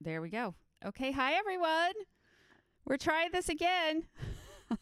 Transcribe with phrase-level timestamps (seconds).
[0.00, 0.54] There we go.
[0.84, 1.92] Okay, hi everyone.
[2.86, 4.04] We're trying this again.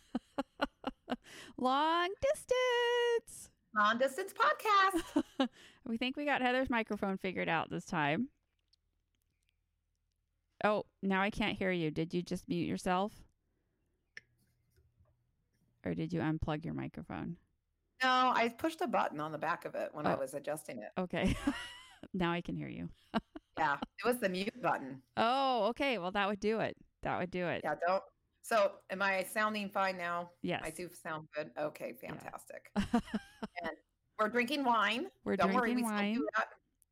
[1.58, 3.50] Long distance.
[3.76, 5.49] Long distance podcast.
[5.86, 8.29] we think we got Heather's microphone figured out this time.
[10.64, 11.91] Oh, now I can't hear you.
[11.91, 13.12] Did you just mute yourself?
[15.85, 17.37] Or did you unplug your microphone?
[18.03, 20.19] No, I pushed a button on the back of it when I Oh.
[20.19, 20.91] was adjusting it.
[20.96, 21.37] Okay.
[22.14, 22.89] now I can hear you.
[23.59, 25.02] Yeah, it was the mute button.
[25.16, 25.98] Oh, okay.
[25.98, 26.76] Well, that would do it.
[27.03, 27.62] That would do it.
[27.64, 28.03] Yeah, don't.
[28.43, 30.30] So, am I sounding fine now?
[30.43, 30.62] Yes.
[30.64, 31.50] I do sound good.
[31.61, 32.70] Okay, fantastic.
[32.76, 33.72] and
[34.18, 35.06] we're drinking wine.
[35.24, 36.14] We're Don't worry, drinking we wine.
[36.14, 36.48] still do that.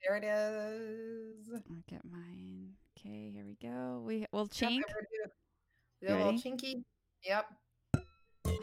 [0.07, 1.49] There it is.
[1.55, 2.73] I'll get mine.
[2.99, 4.03] Okay, here we go.
[4.05, 4.77] We will chink.
[4.77, 6.85] and we're do- a little chinky.
[7.25, 7.47] Yep.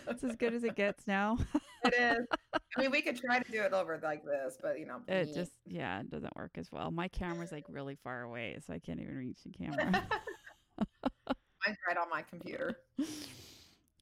[0.08, 1.38] It's as good as it gets now.
[1.86, 2.26] It is.
[2.78, 5.28] I mean, we could try to do it over like this, but you know, It
[5.28, 5.34] me.
[5.34, 6.92] just yeah, it doesn't work as well.
[6.92, 9.92] My camera's like really far away, so I can't even reach the camera.
[11.66, 12.78] mine's right on my computer.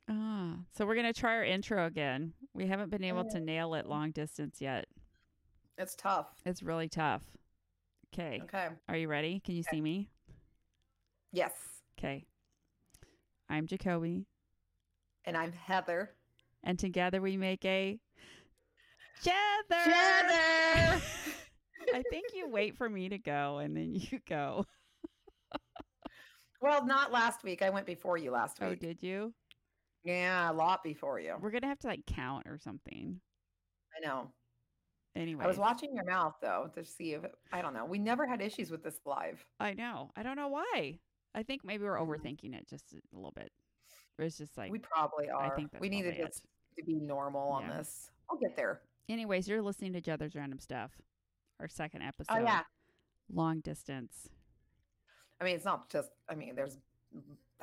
[0.09, 2.33] ah, so we're gonna try our intro again.
[2.53, 4.85] We haven't been able to nail it long distance yet.
[5.77, 6.27] It's tough.
[6.45, 7.21] It's really tough.
[8.13, 8.69] Okay, Okay.
[8.89, 9.39] are you ready?
[9.43, 10.09] Can you see me?
[11.31, 11.51] Yes.
[11.99, 12.25] Okay.
[13.49, 14.25] I'm Jacoby,
[15.27, 16.09] And I'm Heather.
[16.63, 17.99] and together we make a
[19.21, 19.33] Jether.
[19.71, 21.01] Heather.
[21.93, 24.65] I think you wait for me to go, and then you go.
[26.61, 27.61] well, not last week.
[27.61, 28.67] I went before you last week.
[28.67, 28.79] Oh, week.
[28.79, 29.33] did you?
[30.05, 31.35] yeah, a lot before you.
[31.41, 33.19] We're gonna have to like count or something.
[33.95, 34.31] I know.
[35.13, 37.85] Anyway, I was watching your mouth though to see if I don't know.
[37.85, 39.45] We never had issues with this live.
[39.59, 40.11] I know.
[40.15, 40.99] I don't know why.
[41.35, 42.09] I think maybe we're mm-hmm.
[42.09, 43.51] overthinking it just a little bit.
[44.19, 45.55] It's just like, we probably are.
[45.55, 46.43] think that's we need to just
[46.77, 47.77] to be normal on Yeah.
[47.77, 48.11] this.
[48.29, 48.81] I'll get there.
[49.09, 50.91] anyways, you're listening to Jether's Random Stuff,
[51.59, 52.33] our second oh, episode.
[52.33, 52.61] Oh yeah.
[53.31, 54.29] long distance.
[55.39, 56.09] I mean, it's not just.
[56.29, 56.77] I mean, there's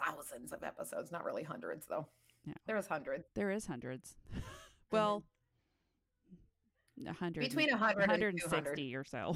[0.01, 2.07] thousands of episodes, not really hundreds though.
[2.47, 2.55] No.
[2.67, 3.25] There's hundreds.
[3.35, 4.17] There is hundreds.
[4.93, 4.97] Mm-hmm.
[4.99, 5.25] well,
[7.09, 9.35] a hundred Between 100 and 160 or so.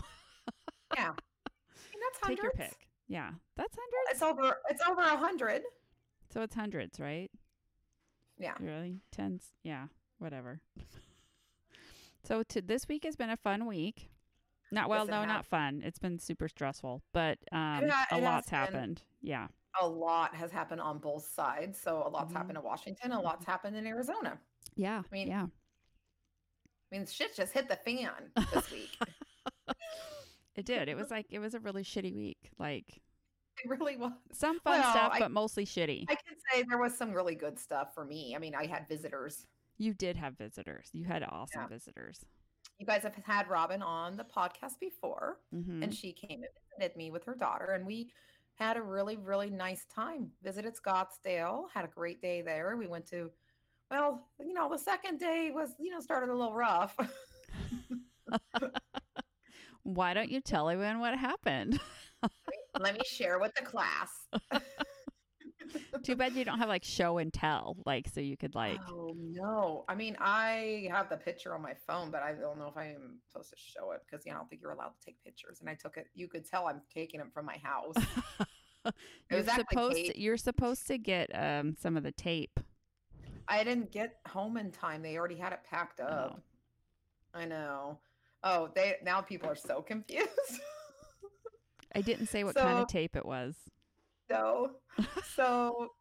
[0.95, 1.09] Yeah.
[1.09, 2.23] I mean, that's hundreds.
[2.29, 2.89] Take your pick.
[3.09, 4.13] Yeah, that's hundreds.
[4.13, 4.59] It's over.
[4.71, 5.63] It's over a hundred.
[6.33, 7.31] So it's hundreds, right?
[8.39, 8.55] Yeah.
[8.61, 9.01] Really?
[9.13, 9.45] Tens?
[9.63, 9.87] Yeah,
[10.19, 10.61] whatever.
[12.25, 14.11] so to, this week has been a fun week.
[14.71, 15.81] Not well, no, not fun.
[15.85, 18.59] It's been super stressful, but um, It ha- a lot's been.
[18.59, 19.03] happened.
[19.23, 19.49] Yeah,
[19.81, 21.81] A lot has happened on both sides.
[21.81, 22.37] So a lot's Mhm.
[22.37, 23.13] happened in Washington.
[23.13, 24.39] A lot's happened in Arizona.
[24.77, 25.47] yeah, I mean, yeah.
[25.47, 28.11] I mean, shit just hit the fan
[28.53, 28.91] this week.
[30.55, 30.89] It did.
[30.89, 32.51] It was like it was a really shitty week.
[32.59, 33.01] Like
[33.65, 34.13] it really was.
[34.33, 36.05] some fun Well, stuff, I- but mostly shitty.
[36.09, 38.35] I can say there was some really good stuff for me.
[38.35, 39.47] I mean, I had visitors.
[39.79, 40.89] you did have visitors.
[40.93, 41.69] You had awesome Yeah.
[41.69, 42.25] visitors.
[42.79, 46.49] You guys have had Robin on the podcast before, hmm and she came and
[46.79, 48.11] visited me with her daughter, and we
[48.55, 50.31] had a really, really nice time.
[50.43, 52.77] Visited Scottsdale, had a great day there.
[52.77, 53.31] We went to,
[53.91, 56.97] well, you know, the second day was, you know, started a little rough.
[59.85, 61.81] Why don't you tell everyone what happened?
[62.79, 64.09] Let me share with the class.
[66.03, 68.79] Too bad you don't have like show and tell, like so you could like.
[68.89, 69.85] oh no!
[69.89, 72.87] I mean, I have the picture on my phone, but I don't know if I
[72.87, 75.61] am supposed to show it because know, I don't think you're allowed to take pictures.
[75.61, 76.07] And I took it.
[76.15, 77.97] You could tell I'm taking them from my house.
[79.31, 82.59] You're supposed to, you're supposed to get um some of the tape.
[83.47, 85.03] I didn't get home in time.
[85.03, 86.41] They already had it packed up.
[87.35, 87.39] Oh.
[87.39, 87.99] I know.
[88.45, 90.29] Oh, they now people are so confused.
[91.95, 93.55] I didn't say what kind of tape it was.
[94.31, 94.73] so,
[95.35, 95.93] so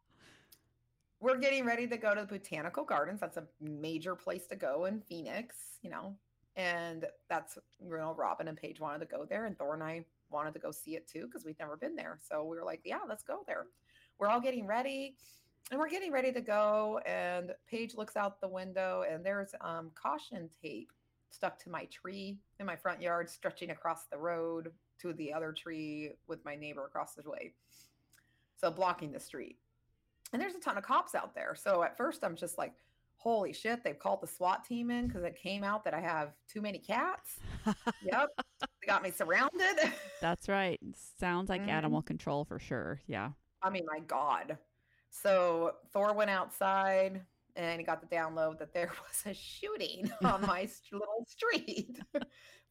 [1.20, 3.20] we're getting ready to go to the botanical gardens.
[3.20, 6.14] That's a major place to go in Phoenix, you know,
[6.56, 10.04] and that's you know Robin and Paige wanted to go there, and Thor and I
[10.30, 12.18] wanted to go see it too because we'd never been there.
[12.28, 13.66] So we were like, yeah, let's go there.
[14.18, 15.16] We're all getting ready.
[15.70, 19.90] And we're getting ready to go, and Paige looks out the window, and there's um,
[19.94, 20.90] caution tape
[21.30, 24.70] stuck to my tree in my front yard, stretching across the road
[25.02, 27.52] to the other tree with my neighbor across the way.
[28.56, 29.58] So blocking the street.
[30.32, 31.54] And there's a ton of cops out there.
[31.54, 32.74] So at first I'm just like,
[33.16, 36.32] holy shit, they've called the SWAT team in because it came out that I have
[36.52, 37.38] too many cats.
[38.02, 38.28] yep.
[38.60, 39.76] They got me surrounded.
[40.20, 40.78] That's right.
[41.18, 41.68] Sounds like Mhm.
[41.68, 43.00] animal control for sure.
[43.06, 43.30] Yeah.
[43.62, 44.58] I mean, my God.
[45.10, 47.22] So Thor went outside
[47.56, 51.98] and he got the download that there was a shooting on my little street.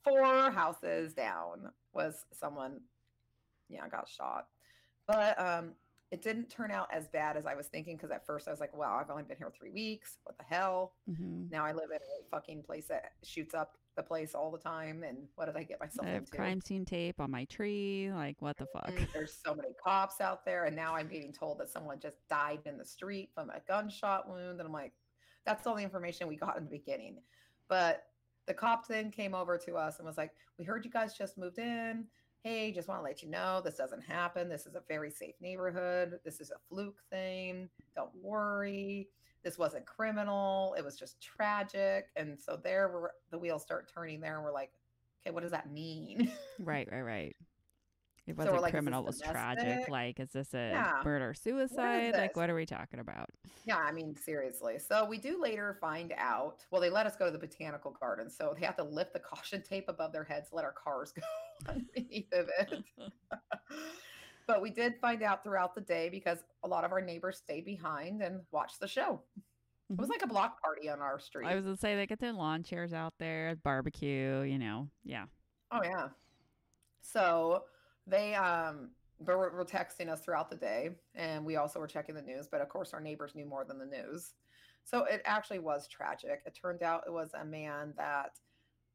[0.04, 2.80] Four houses down was someone,
[3.70, 4.48] yeah, got shot.
[5.08, 5.72] But um,
[6.12, 8.60] it didn't turn out as bad as I was thinking because at first I was
[8.60, 10.18] like, wow, I've only been here three weeks.
[10.24, 10.94] What the hell?
[11.08, 14.58] hmm Now I live in a fucking place that shoots up the place all the
[14.60, 15.04] time.
[15.04, 16.32] And what did I get myself I have into?
[16.38, 18.12] crime scene tape on my tree.
[18.14, 18.92] Like, what the fuck?
[18.92, 20.66] Mm, There's so many cops out there.
[20.66, 24.30] And now I'm being told that someone just died in the street from a gunshot
[24.30, 24.60] wound.
[24.60, 24.94] And I'm like,
[25.46, 27.18] that's all the information we got in the beginning.
[27.70, 28.04] But
[28.48, 31.38] the cop then came over to us and was like, We heard you guys just
[31.38, 32.06] moved in.
[32.44, 34.48] Hey, just want to let you know this doesn't happen.
[34.48, 36.20] This is a very safe neighborhood.
[36.24, 37.68] This is a fluke thing.
[37.96, 39.10] Don't worry.
[39.44, 40.76] This wasn't criminal.
[40.78, 42.08] It was just tragic.
[42.16, 44.72] And so there were the wheels start turning there and we're like,
[45.26, 46.32] okay, what does that mean?
[46.60, 47.36] Right, right, right.
[48.28, 49.04] It So wasn't like, criminal.
[49.04, 49.88] It was tragic.
[49.90, 51.02] Like, is this a Yeah.
[51.04, 52.14] murder suicide?
[52.18, 53.30] Like, what are we talking about?
[53.64, 54.80] Yeah, I mean, seriously.
[54.80, 56.66] So we do later find out.
[56.70, 59.20] Well, they let us go to the botanical garden, so they have to lift the
[59.32, 61.22] caution tape above their heads, let our cars go
[61.70, 62.84] underneath of it.
[64.46, 67.64] but we did find out throughout the day because a lot of our neighbors stayed
[67.64, 69.22] behind and watched the show.
[69.90, 70.12] It was Mhm.
[70.12, 71.48] like a block party on our street.
[71.48, 74.42] I was gonna say they get their lawn chairs out there, barbecue.
[74.42, 75.28] You know, yeah.
[75.72, 76.10] Oh yeah.
[77.02, 77.64] So
[78.08, 82.16] they um they were, were texting us throughout the day, and we also were checking
[82.16, 82.48] the news.
[82.48, 84.34] But of course, our neighbors knew more than the news.
[84.84, 86.42] So it actually was tragic.
[86.46, 88.40] It turned out it was a man that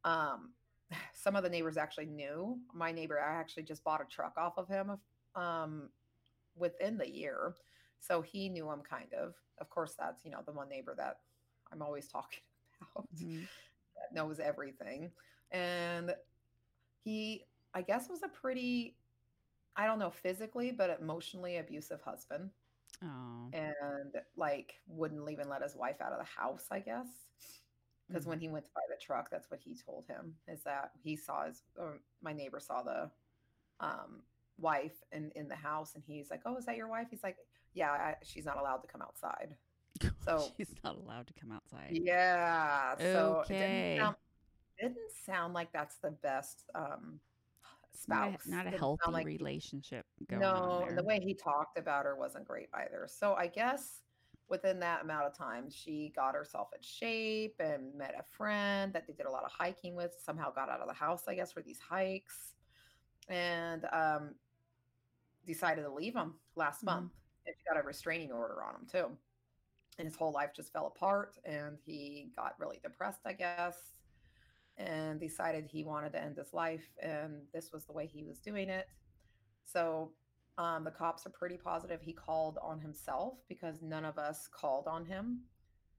[0.05, 0.51] um
[1.15, 2.59] some of the neighbors actually knew.
[2.75, 4.99] My neighbor, I actually just bought a truck off of him
[5.35, 5.89] um
[6.57, 7.55] within the year.
[8.01, 9.35] So he knew him kind of.
[9.59, 11.19] Of course, that's you know the one neighbor that
[11.73, 12.41] I'm always talking
[12.81, 13.47] about Mhm.
[13.97, 15.11] that knows everything.
[15.51, 16.15] And
[17.05, 17.45] he,
[17.75, 18.97] I guess, was a pretty,
[19.77, 22.51] I don't know, physically, but emotionally abusive husband.
[23.03, 27.09] Oh, And like wouldn't even let his wife out of the house, I guess.
[28.09, 28.29] Because Mhm.
[28.29, 31.17] when he went to buy the truck, that's what he told him is that he
[31.17, 33.11] saw his, or my neighbor saw the
[33.81, 34.23] um,
[34.59, 35.95] wife in, in the house.
[35.95, 37.09] And he's like, Oh, is that your wife?
[37.11, 37.37] He's like,
[37.75, 39.57] Yeah, I, she's not allowed to come outside.
[40.25, 41.91] So she's not allowed to come outside.
[41.91, 42.97] Yeah.
[42.99, 44.17] So it didn't sound,
[44.81, 47.21] didn't sound like that's the best um
[48.09, 48.47] Not spouse.
[48.47, 52.17] a, not a healthy like- relationship going no, and the way he talked about her
[52.17, 53.07] wasn't great either.
[53.09, 54.01] So I guess
[54.49, 59.07] within that amount of time, she got herself in shape and met a friend that
[59.07, 60.15] they did a lot of hiking with.
[60.23, 62.55] Somehow got out of the house, I guess, for these hikes,
[63.29, 64.35] and um,
[65.47, 66.87] decided to leave him last Mhm.
[66.87, 67.13] month.
[67.47, 69.19] And she got a restraining order on him too.
[69.99, 73.95] And his whole life just fell apart, and he got really depressed, I guess,
[74.79, 76.85] and decided he wanted to end his life.
[77.03, 78.87] And this was the way he was doing it.
[79.65, 80.13] So
[80.59, 84.87] um, the cops are pretty positive he called on himself because none of us called
[84.87, 85.41] on him.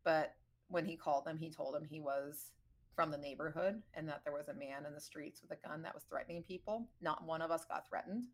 [0.04, 0.36] But
[0.68, 2.52] when he called them, he told them he was
[2.96, 5.82] from the neighborhood and that there was a man in the streets with a gun
[5.82, 6.88] that was threatening people.
[7.02, 8.26] Not one of us got threatened.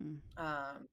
[0.00, 0.14] Hmm.
[0.36, 0.88] Um,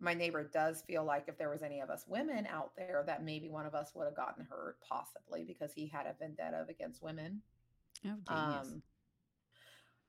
[0.00, 3.24] my neighbor does feel like if there was any of us women out there, that
[3.24, 7.02] maybe one of us would have gotten hurt, possibly because he had a vendetta against
[7.02, 7.42] women.
[8.06, 8.34] Oh.
[8.34, 8.82] Um,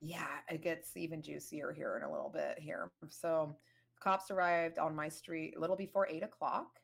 [0.02, 2.92] yeah, it gets even juicier here in a little bit here.
[3.10, 3.56] So,
[4.00, 6.80] cops arrived on my street a little before eight o'clock,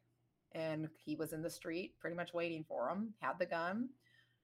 [0.54, 3.14] and he was in the street, pretty much waiting for him.
[3.20, 3.90] Had the gun.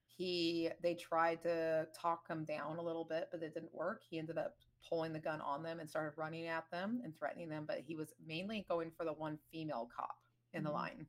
[0.05, 4.03] He they tried to talk him down a little bit, but it didn't work.
[4.07, 4.55] He ended up
[4.87, 7.65] pulling the gun on them and started running at them and threatening them.
[7.65, 10.17] But he was mainly going for the one female cop
[10.53, 10.73] in the Mhm.
[10.73, 11.07] line.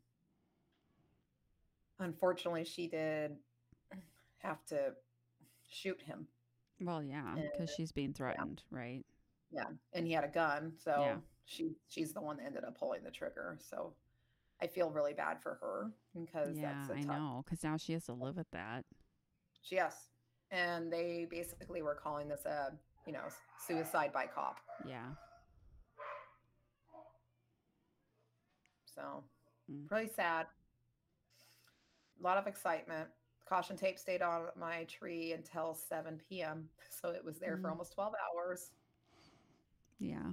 [1.98, 3.36] Unfortunately, she did
[4.38, 4.96] have to
[5.68, 6.28] shoot him.
[6.80, 9.06] well, yeah, because she's being threatened, right?
[9.52, 11.20] Yeah, and he had a gun, so Yeah.
[11.44, 13.58] she she's the one that ended up pulling the trigger.
[13.60, 13.94] So
[14.60, 17.42] I feel really bad for her because Yeah, that's a I know.
[17.44, 18.84] Because now she has to live with that.
[19.60, 20.10] She yes,
[20.50, 22.76] and they basically were calling this a
[23.06, 23.24] you know
[23.66, 24.58] suicide by cop.
[24.86, 25.06] Yeah.
[28.84, 29.24] So
[29.70, 29.90] Mm.
[29.90, 30.46] really sad.
[32.18, 33.08] A lot of excitement.
[33.48, 36.68] Caution tape stayed on my tree until 7 p.m.
[36.90, 37.72] So it was there for Mm.
[37.72, 38.72] almost 12 hours.
[39.98, 40.32] Yeah.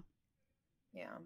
[0.94, 1.18] Yeah.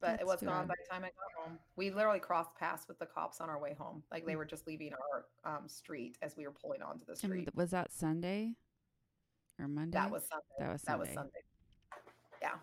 [0.00, 1.58] But That's it was gone by the time I got home.
[1.76, 4.02] We literally crossed paths with the cops on our way home.
[4.12, 4.38] Like they Mm.
[4.38, 7.44] were just leaving our um, street as we were pulling onto the street.
[7.46, 8.56] th- was that Sunday
[9.58, 9.96] or Monday?
[9.98, 10.44] That was Sunday.
[10.58, 11.14] That was That was Sunday.
[11.14, 11.40] Sunday.
[12.42, 12.54] Yeah.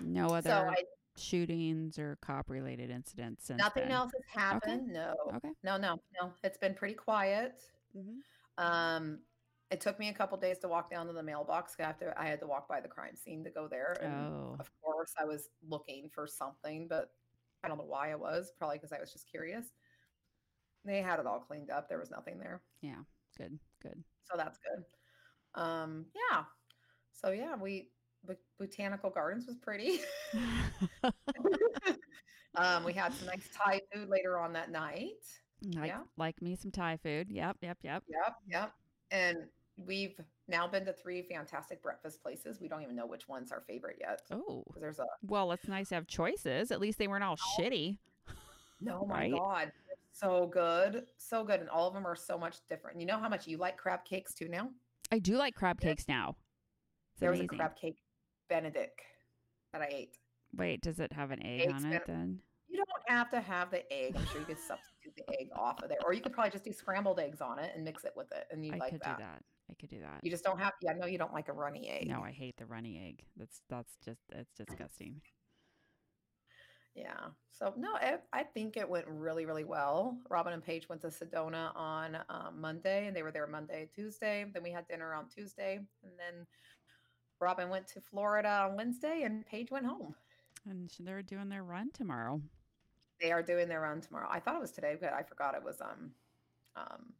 [0.00, 0.76] no other So I,
[1.16, 3.92] shootings or cop related incidents since nothing then.
[3.92, 4.88] else has happened.
[4.92, 5.14] No.
[5.34, 5.50] Okay.
[5.62, 6.32] No, no, no.
[6.42, 7.62] It's been pretty quiet.
[7.96, 8.20] Mhm.
[8.58, 9.20] Um,
[9.70, 12.40] it took me a couple days to walk down to the mailbox after I had
[12.40, 13.92] to walk by the crime scene to go there.
[14.00, 14.56] And Oh.
[14.58, 17.14] of course, I was looking for something, but
[17.62, 18.52] I don't know why I was.
[18.58, 19.72] Probably because I was just curious.
[20.84, 21.88] They had it all cleaned up.
[21.88, 23.04] There was nothing there, Yeah.
[23.36, 23.58] Good.
[23.82, 24.02] Good.
[24.24, 24.84] so that's good.
[25.54, 26.44] Um, yeah.
[27.12, 27.88] So yeah, we
[28.24, 30.00] Bo- botanical gardens was pretty.
[32.56, 35.22] Um, we had some nice Thai food later on that night.
[35.76, 36.00] Like, Yeah.
[36.16, 37.30] like me some Thai food.
[37.30, 38.02] Yep, yep, yep.
[38.08, 38.72] Yep, yep.
[39.12, 39.38] And
[39.76, 42.60] we've now been to three fantastic breakfast places.
[42.60, 44.22] We don't even know which one's our favorite yet.
[44.32, 46.72] Oh, There's a well, it's nice to have choices.
[46.72, 47.98] At least they weren't all shitty.
[48.80, 49.32] no, my Right?
[49.32, 52.98] god, they're so good, so good, and all of them are so much different.
[53.00, 54.70] You know how much you like crab cakes too now?
[55.10, 56.36] I do like crab cakes now.
[57.14, 57.96] It's there was a crab cake
[58.48, 59.00] Benedict
[59.72, 60.16] that I ate.
[60.56, 62.40] Wait, does it have an egg Eggs on it then?
[62.68, 64.14] You don't have to have the egg.
[64.16, 66.64] I'm sure you could substitute the egg off of there, or you could probably just
[66.64, 69.00] do scrambled eggs on it and mix it with it, and you I like could
[69.02, 69.18] that.
[69.18, 69.42] do that.
[69.70, 70.20] I could do that.
[70.22, 70.72] You just don't have.
[70.82, 72.08] Yeah, no, you don't like a runny egg.
[72.08, 73.24] No, I hate the runny egg.
[73.36, 75.20] That's that's just it's disgusting.
[77.00, 77.28] Yeah.
[77.50, 80.16] So no, I, I think it went really, really well.
[80.28, 84.46] Robin and Paige went to Sedona on um, Monday, and they were there Monday, Tuesday.
[84.52, 86.46] Then we had dinner on Tuesday, and then
[87.40, 90.14] Robin went to Florida on Wednesday, and Paige went home.
[90.66, 92.40] And they're doing their run tomorrow.
[93.20, 94.28] They are doing their run tomorrow.
[94.30, 96.10] I thought it was today, but I forgot it was um
[96.76, 97.12] um.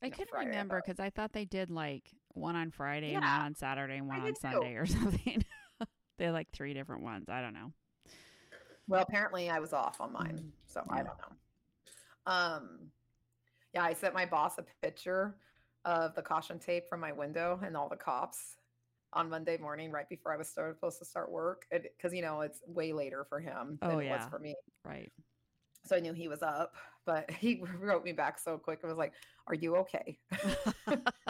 [0.00, 3.40] I couldn't Friday, remember because I thought they did like one on Friday and one
[3.40, 4.40] on Saturday and one on did too.
[4.40, 5.44] Sunday or something.
[6.18, 7.28] they had like three different ones.
[7.28, 7.72] I don't know.
[8.88, 11.36] Well, apparently I was off on mine, Mm, so I don't know.
[12.26, 12.90] Um,
[13.74, 15.36] yeah, I sent my boss a picture
[15.84, 18.56] of the caution tape from my window and all the cops
[19.12, 22.62] on Monday morning, right before I was supposed to start work, because you know it's
[22.66, 24.54] way later for him than Oh, it was for me.
[24.84, 25.12] Right.
[25.86, 26.74] So I knew he was up,
[27.06, 28.80] but he wrote me back so quick.
[28.82, 29.12] It was like,
[29.46, 30.18] "Are you okay?"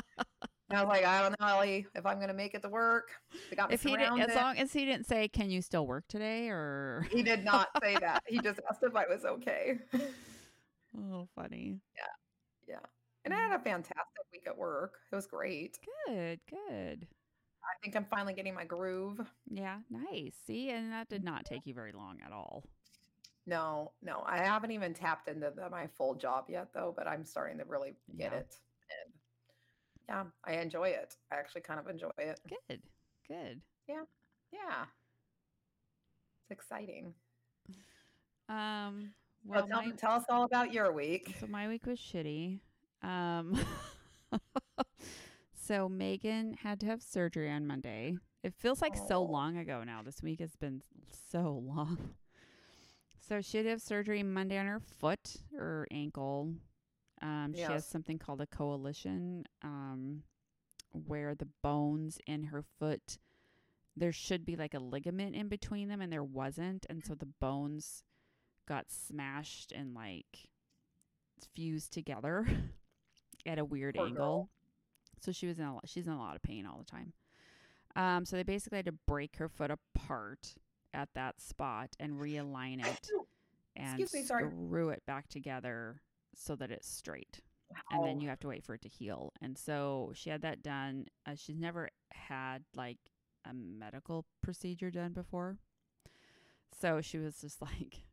[0.79, 3.11] I was like, "I don't know, Ellie, if I'm gonna make it to work."
[3.51, 5.87] They got me if he did, as long as he didn't say, "Can you still
[5.87, 8.23] work today?" or he did not say that.
[8.27, 9.79] He just asked if I was okay.
[10.97, 11.81] oh, funny.
[11.97, 12.87] Yeah, yeah.
[13.25, 13.61] And I had mm.
[13.61, 14.95] a fantastic week at work.
[15.11, 15.79] It was great.
[16.07, 17.07] Good, good.
[17.65, 19.21] I think I'm finally getting my groove.
[19.51, 20.35] Yeah, nice.
[20.47, 21.55] See, and that did not mm-hmm.
[21.55, 22.65] take you very long at all.
[23.47, 27.25] No, no, I haven't even tapped into the, my full job yet, though, but I'm
[27.25, 28.39] starting to really get Yeah.
[28.41, 28.57] it.
[30.09, 31.17] Yeah, I enjoy it.
[31.31, 32.41] I actually kind of enjoy it.
[32.69, 32.81] Good,
[33.29, 33.61] good.
[33.89, 34.03] Yeah.
[34.53, 34.85] Yeah.
[36.43, 37.13] It's exciting.
[38.49, 39.13] Um,
[39.45, 41.37] Well, well, tell, my, tell us all about your week.
[41.41, 42.61] so my week was shitty.
[43.03, 43.59] Um,
[45.67, 48.17] so Megan had to have surgery on Monday.
[48.43, 49.23] It feels like so Oh.
[49.25, 50.01] long ago now.
[50.03, 50.83] This week has been
[51.31, 52.15] so long.
[53.29, 56.55] So she had to have surgery Monday on her foot or ankle.
[57.23, 60.23] Um, She has something called a coalition, um,
[60.93, 63.19] where the bones in her foot,
[63.97, 67.27] there should be like a ligament in between them, and there wasn't, and so the
[67.27, 68.05] bones
[68.67, 70.49] got smashed and like
[71.55, 72.47] fused together
[73.47, 74.17] at a weird Poor angle.
[74.25, 74.51] girl.
[75.21, 77.13] So she was in a lot, she's in a lot of pain all the time.
[77.97, 80.55] Um, so they basically had to break her foot apart
[80.95, 83.11] at that spot and realign it
[83.77, 84.45] and Excuse me, sorry.
[84.51, 86.01] screw it back together
[86.39, 87.41] so that it's straight.
[87.91, 89.33] And then you have to wait for it to heal.
[89.43, 91.07] And so she had that done.
[91.27, 92.97] Uh, she's never had like
[93.45, 95.59] a medical procedure done before.
[96.81, 98.05] So she was just like,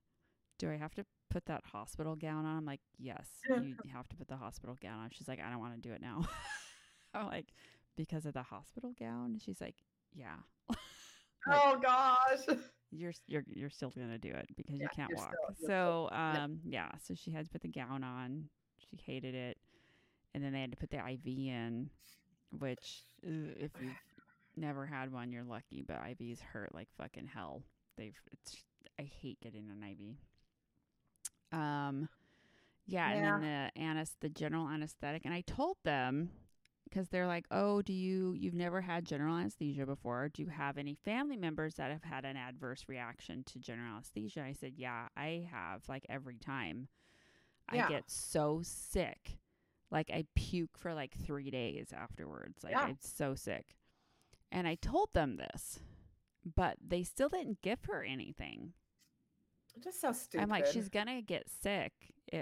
[0.60, 2.58] Do I have to put that hospital gown on?
[2.58, 5.10] I'm like, Yes, you have to put the hospital gown on.
[5.12, 6.26] She's like, I don't want to do it now.
[7.14, 7.54] I'm like,
[7.96, 9.40] Because of the hospital gown?
[9.44, 9.76] She's like,
[10.14, 10.36] Yeah.
[10.70, 10.78] like-
[11.48, 12.58] oh gosh.
[12.96, 15.34] You're you're you're still gonna do it because you can't walk.
[15.34, 16.44] still- so still- yeah.
[16.44, 18.50] um yeah, so she had to put the gown on.
[18.78, 19.58] She hated it,
[20.34, 21.90] and then they had to put the IV in,
[22.58, 23.94] which ugh, if you've
[24.56, 25.84] never had one, you're lucky.
[25.88, 27.64] But IVs hurt like fucking hell.
[27.98, 28.58] They've it's
[29.00, 29.84] I hate getting an
[31.52, 31.58] IV.
[31.58, 32.10] Um,
[32.88, 36.30] yeah, and then the anes the general anesthetic, and I told them
[36.96, 40.30] because they're like, "Oh, do you you've never had general anesthesia before?
[40.30, 44.42] Do you have any family members that have had an adverse reaction to general anesthesia?"
[44.44, 45.90] I said, "Yeah, I have.
[45.90, 46.88] Like every time,
[47.74, 47.86] Yeah.
[47.86, 49.40] I get so sick,
[49.92, 52.64] like I puke for like three days afterwards.
[52.64, 52.84] Like Yeah.
[52.84, 53.76] I'm so sick."
[54.52, 55.82] And I told them this,
[56.46, 58.74] but they still didn't give her anything.
[59.84, 60.44] Just so stupid.
[60.44, 61.92] I'm like, she's gonna get sick.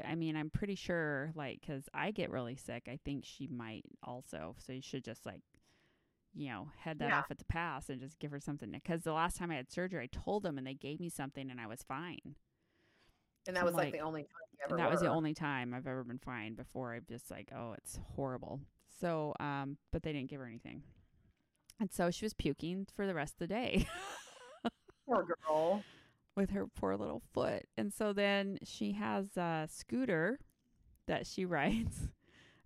[0.06, 2.84] I mean, I'm pretty sure, like, because I get really sick.
[2.88, 4.56] I think she might also.
[4.60, 5.42] So you should just like,
[6.34, 7.20] you know, head that Yeah.
[7.20, 8.72] off at the pass and just give her something.
[8.72, 11.50] Because the last time I had surgery, I told them and they gave me something
[11.52, 12.36] and I was fine.
[13.46, 15.10] and that I'm was like, like- the only time you ever And that was the
[15.10, 16.56] only time I've ever been fine.
[16.56, 18.62] Before I'm just like, oh, it's horrible.
[19.02, 20.84] So, um, but they didn't give her anything,
[21.80, 23.86] and so she was puking for the rest of the day.
[25.06, 25.84] Poor girl.
[26.36, 27.63] With her poor little foot.
[27.78, 30.40] And so then she has a scooter
[31.08, 32.10] that she rides,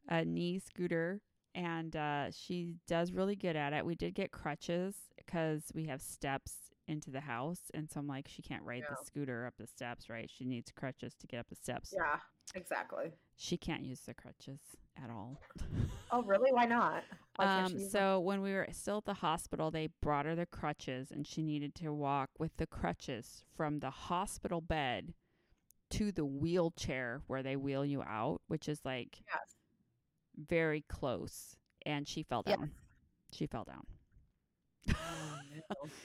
[0.07, 1.21] a knee scooter,
[1.55, 3.85] and uh, she does really good at it.
[3.85, 6.53] We did get crutches because we have steps
[6.87, 8.95] into the house, and so I'm like, she can't ride Yeah.
[8.97, 10.29] the scooter up the steps, right?
[10.33, 11.93] She needs crutches to get up the steps.
[11.97, 12.19] Yeah,
[12.55, 13.11] exactly.
[13.35, 14.59] She can't use the crutches
[15.03, 15.39] at all.
[16.11, 16.51] Oh, really?
[16.51, 17.03] Why not?
[17.35, 21.11] Why Um, so when we were still at the hospital, they brought her the crutches,
[21.11, 25.13] and she needed to walk with the crutches from the hospital bed
[25.91, 29.55] to the wheelchair where they wheel you out, which is like yes.
[30.37, 31.55] very close.
[31.85, 32.57] And she fell Yes.
[32.57, 32.71] down.
[33.31, 33.85] She fell down.
[34.89, 35.89] Oh, no.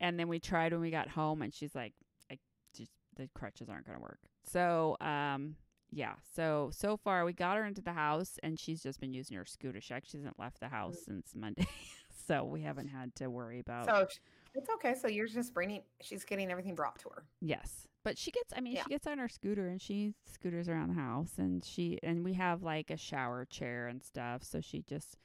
[0.00, 1.92] And then we tried when we got home, and she's like,
[2.30, 2.38] I
[2.72, 4.20] just the crutches aren't going to work.
[4.44, 5.56] So, um,
[5.90, 6.14] yeah.
[6.34, 9.44] So so far, we got her into the house, and she's just been using her
[9.44, 9.80] scooter.
[9.80, 10.70] She actually hasn't left the mm.
[10.70, 11.66] house since Monday,
[12.26, 13.86] so we haven't had to worry about.
[13.86, 14.06] So
[14.54, 14.94] it's okay.
[14.94, 15.82] So you're just bringing.
[16.00, 17.24] She's getting everything brought to her.
[17.40, 18.52] yes, but she gets.
[18.56, 18.82] I mean, Yeah.
[18.84, 22.34] she gets on her scooter, and she scooters around the house, and she and we
[22.34, 24.44] have like a shower chair and stuff.
[24.44, 25.16] So she just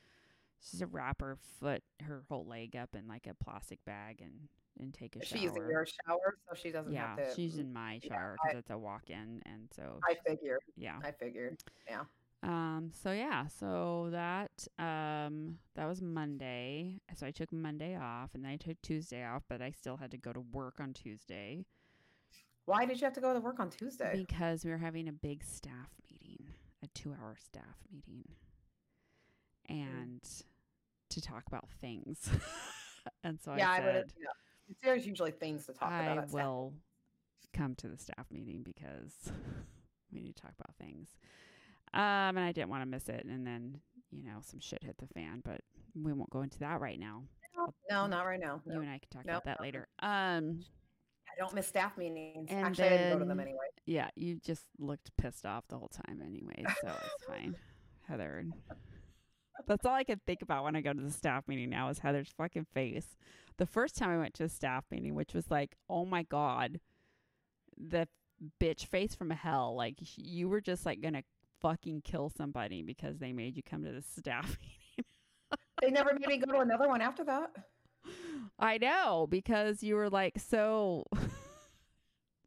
[0.60, 4.48] she's a wrap her foot, her whole leg up in like a plastic bag, and
[4.80, 5.38] and take a shower.
[5.38, 7.36] she using your shower, so she doesn't yeah, have to.
[7.36, 10.60] she's in my shower because it's a walk-in, and so I she's- figured.
[10.75, 11.00] yeah.
[11.03, 11.63] I figured.
[11.88, 12.01] Yeah.
[12.44, 12.92] Um.
[12.94, 13.48] So yeah.
[13.48, 17.00] So that um that was Monday.
[17.15, 20.12] So I took Monday off, and then I took Tuesday off, but I still had
[20.12, 21.65] to go to work on Tuesday
[22.65, 24.13] Why did you have to go to work on Tuesday?
[24.15, 26.48] because we were having a big staff meeting,
[26.84, 28.25] a two-hour staff meeting,
[29.70, 30.22] and
[31.10, 32.30] to talk about things.
[33.24, 34.27] and so yeah, I I said, Yeah.
[34.82, 36.18] There's usually things to talk about.
[36.18, 36.74] I will
[37.53, 39.13] come to the staff meeting because
[40.12, 41.10] we need to talk about things.
[41.94, 42.01] Um,
[42.38, 43.25] and I didn't want to miss it.
[43.25, 43.80] And then,
[44.12, 45.62] you know, some shit hit the fan, but
[45.96, 47.24] we won't go into that right now.
[47.89, 48.62] No, not right now.
[48.65, 48.80] You No.
[48.82, 49.63] and I can talk No, about that no.
[49.65, 49.88] later.
[50.00, 50.65] Um,
[51.27, 52.50] I don't miss staff meetings.
[52.51, 53.65] Actually, I had to go to them anyway.
[53.86, 57.56] yeah, you just looked pissed off the whole time anyway, so it's fine.
[58.08, 58.46] Heather.
[59.67, 62.00] That's all I can think about when I go to the staff meeting now is
[62.00, 63.17] Heather's fucking face.
[63.57, 66.79] The first time I went to a staff meeting, which was like, oh my God,
[67.77, 68.07] the
[68.60, 69.75] bitch face from hell.
[69.75, 71.24] Like, you were just like gonna
[71.62, 75.12] fucking kill somebody because they made you come to the staff meeting.
[75.81, 77.51] They never made me go to another one after that.
[78.60, 81.05] I know because you were like so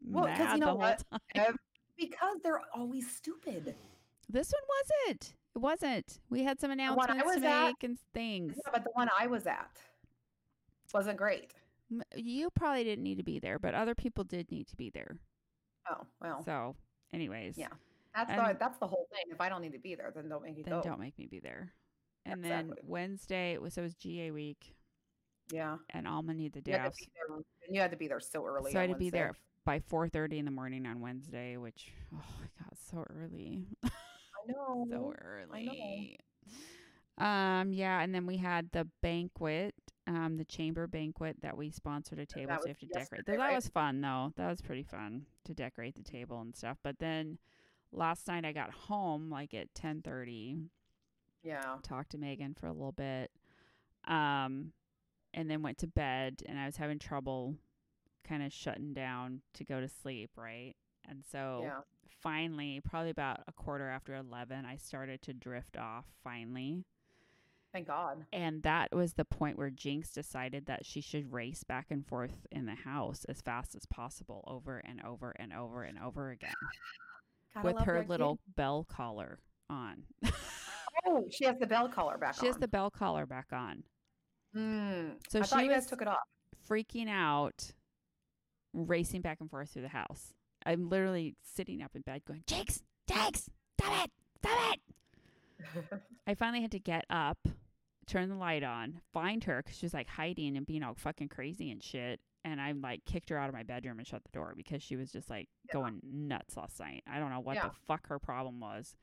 [0.04, 1.02] Well, 'cause you mad know what?
[1.34, 1.56] time.
[1.96, 3.74] Because they're always stupid.
[4.28, 4.62] This one
[5.08, 5.34] wasn't.
[5.56, 6.20] It wasn't.
[6.28, 8.52] We had some announcements to was at- make and things.
[8.56, 9.70] Yeah, but the one I was at
[10.92, 11.54] wasn't great.
[12.14, 15.16] You probably didn't need to be there, but other people did need to be there.
[15.90, 16.76] Oh well, So,
[17.14, 17.68] anyways, Yeah.
[18.14, 19.32] that's and- the that's the whole thing.
[19.32, 20.82] If I don't need to be there, then don't make me then go.
[20.82, 21.72] don't make me be there.
[22.26, 24.74] And then Wednesday it was so it was GA week,
[25.50, 26.92] Yeah, and Alma needed the day you off,
[27.66, 28.72] and you had to be there so early.
[28.72, 29.32] so I had to be there
[29.64, 33.68] by four thirty in the morning on Wednesday, which oh my god, so early.
[34.48, 34.86] Know.
[34.90, 36.18] so early.
[37.18, 39.74] Um, yeah, and then we had the banquet,
[40.06, 43.24] um, the chamber banquet that we sponsored a table, so we have to decorate.
[43.26, 43.54] That right?
[43.54, 44.32] was fun though.
[44.36, 46.76] That was pretty fun to decorate the table and stuff.
[46.82, 47.38] But then
[47.90, 50.58] last night I got home like at ten thirty,
[51.42, 51.76] Yeah.
[51.82, 53.30] talked to Megan for a little bit,
[54.06, 54.72] um,
[55.32, 56.42] and then went to bed.
[56.46, 57.54] And I was having trouble
[58.24, 60.74] kind of shutting down to go to sleep, right?
[61.08, 61.80] And so Yeah.
[62.26, 66.84] Finally, probably about a quarter after 11, I started to drift off finally.
[67.72, 68.24] Thank God.
[68.32, 72.44] And that was the point where Jinx decided that she should race back and forth
[72.50, 76.50] in the house as fast as possible over and over and over and over again
[77.54, 78.56] Gotta with her little kid.
[78.56, 79.38] bell collar
[79.70, 80.02] on.
[81.08, 82.40] Oh, she has the bell collar back on.
[82.40, 83.84] she has the bell collar back on.
[84.56, 85.10] Mm.
[85.28, 86.16] So I thought she was guys took it off.
[86.68, 87.70] freaking out,
[88.72, 90.32] racing back and forth through the house.
[90.66, 93.48] I'm literally sitting up in bed going, Jinx, Jinx,
[93.78, 96.02] stop it, stop it.
[96.26, 97.38] I finally had to get up,
[98.06, 101.28] turn the light on, find her because she was like hiding and being all fucking
[101.28, 102.20] crazy and shit.
[102.44, 104.96] And I like kicked her out of my bedroom and shut the door because she
[104.96, 105.74] was just like Yeah.
[105.74, 107.02] going nuts last night.
[107.10, 107.68] I don't know what Yeah.
[107.68, 108.94] the fuck her problem was.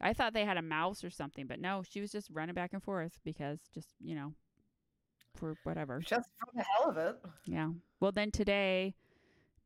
[0.00, 2.72] I thought they had a mouse or something, but no, she was just running back
[2.72, 4.34] and forth because just, you know,
[5.34, 6.00] for whatever.
[6.00, 7.16] Just for the hell of it.
[7.44, 7.70] Yeah.
[8.00, 8.94] Well, then today,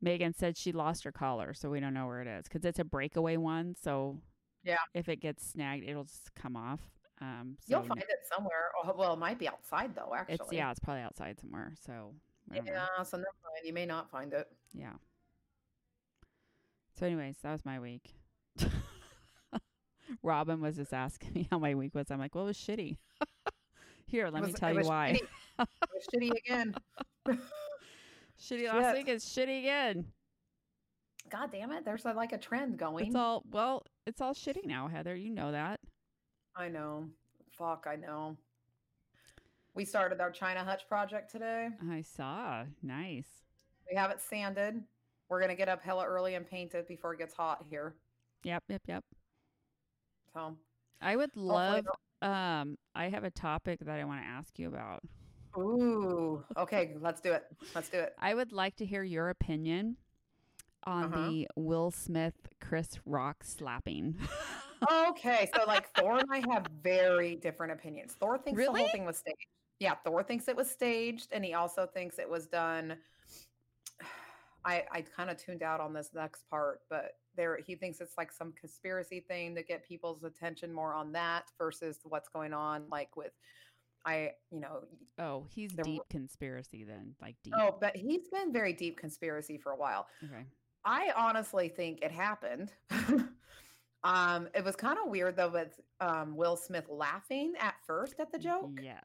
[0.05, 2.79] Megan said she lost her collar, so we don't know where it is because it's
[2.79, 3.75] a breakaway one.
[3.81, 4.21] So
[4.63, 4.77] Yeah.
[4.93, 6.79] if it gets snagged, it'll just come off.
[7.21, 8.71] Um, so You'll find it somewhere.
[8.83, 10.13] Oh, well, it might be outside though.
[10.15, 10.35] Actually.
[10.35, 11.73] it's yeah, it's probably outside somewhere.
[11.85, 12.13] So.
[12.53, 12.61] Yeah.
[13.03, 13.65] So never mind.
[13.65, 14.47] You may not find it.
[14.73, 14.93] Yeah.
[16.99, 18.13] So, anyways, that was my week.
[20.23, 22.11] Robin was just asking me how my week was.
[22.11, 22.97] I'm like, well, it was shitty.
[24.05, 25.19] Here, let It me tell you was why.
[25.59, 25.65] Shitty.
[25.81, 26.75] It was shitty again.
[28.39, 28.95] Shitty last Shit.
[28.95, 30.05] week is shitty again.
[31.29, 31.85] God damn it.
[31.85, 33.07] There's a, like a trend going.
[33.07, 35.15] It's all well, it's all shitty now, Heather.
[35.15, 35.79] You know that.
[36.55, 37.05] I know.
[37.57, 38.37] Fuck, I know.
[39.73, 41.69] We started our China Hutch project today.
[41.91, 42.63] I saw.
[42.81, 43.27] Nice.
[43.89, 44.81] We have it sanded.
[45.29, 47.95] We're gonna get up hella early and paint it before it gets hot here.
[48.43, 49.03] Yep, yep, yep.
[50.33, 50.55] So
[51.01, 51.85] I would love
[52.21, 55.01] um I have a topic that I want to ask you about.
[55.57, 56.43] Ooh.
[56.57, 57.45] Okay, let's do it.
[57.73, 58.13] Let's do it.
[58.19, 59.97] I would like to hear your opinion
[60.83, 61.29] on Uh-huh.
[61.29, 64.17] the Will Smith Chris Rock slapping.
[64.91, 68.13] Okay, so like Thor and I have very different opinions.
[68.19, 69.47] Thor thinks the whole thing was staged.
[69.79, 72.97] Yeah, Thor thinks it was staged, and he also thinks it was done.
[74.65, 78.17] I I kind of tuned out on this next part, but there he thinks it's
[78.17, 82.83] like some conspiracy thing to get people's attention more on that versus what's going on,
[82.91, 83.31] like with
[84.05, 84.83] I, you know,
[85.17, 87.53] oh, he's deep conspiracy then, like deep.
[87.57, 90.07] oh, but he's been very deep conspiracy for a while.
[90.23, 90.45] Okay.
[90.85, 92.71] I honestly think it happened.
[94.03, 98.31] um, it was kind of weird though with um, Will Smith laughing at first at
[98.31, 99.03] the joke, Yes.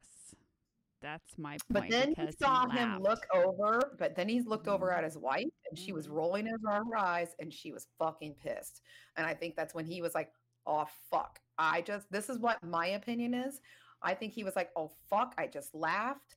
[1.03, 1.63] That's my point.
[1.71, 3.95] but then he he saw him look over.
[3.99, 4.99] But then he looked over Mhm.
[4.99, 6.13] at his wife, and she was Mhm.
[6.13, 8.83] rolling her her eyes, and she was fucking pissed.
[9.17, 10.31] And I think that's when he was like,
[10.67, 13.63] "Oh fuck!" I just this is what my opinion is.
[14.03, 16.37] I think he was like, "Oh fuck!" I just laughed.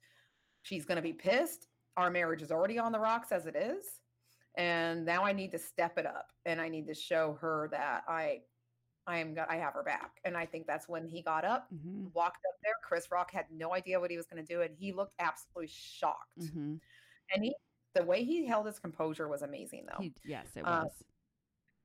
[0.63, 1.67] She's gonna be pissed.
[1.97, 3.85] Our marriage is already on the rocks as it is
[4.55, 8.03] and now I need to step it up and I need to show her that
[8.07, 8.43] I
[9.07, 10.19] I am I have her back.
[10.23, 12.73] And I think that's when he got up, Mhm, walked up there.
[12.83, 15.67] Chris Rock had no idea what he was going to do and he looked absolutely
[15.67, 16.39] shocked.
[16.39, 16.79] mhm.
[17.33, 17.55] And he
[17.95, 19.99] the way he held his composure was amazing though.
[20.01, 21.03] He, yes, it Uh, was.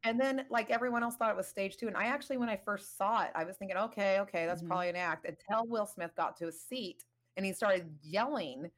[0.05, 2.57] And then like everyone else thought it was stage 2 and I actually when I
[2.57, 4.63] first saw it, I was thinking, "Okay, okay, that's Mhm.
[4.63, 7.05] probably an act." Until Will Smith got to his seat
[7.37, 8.71] and he started yelling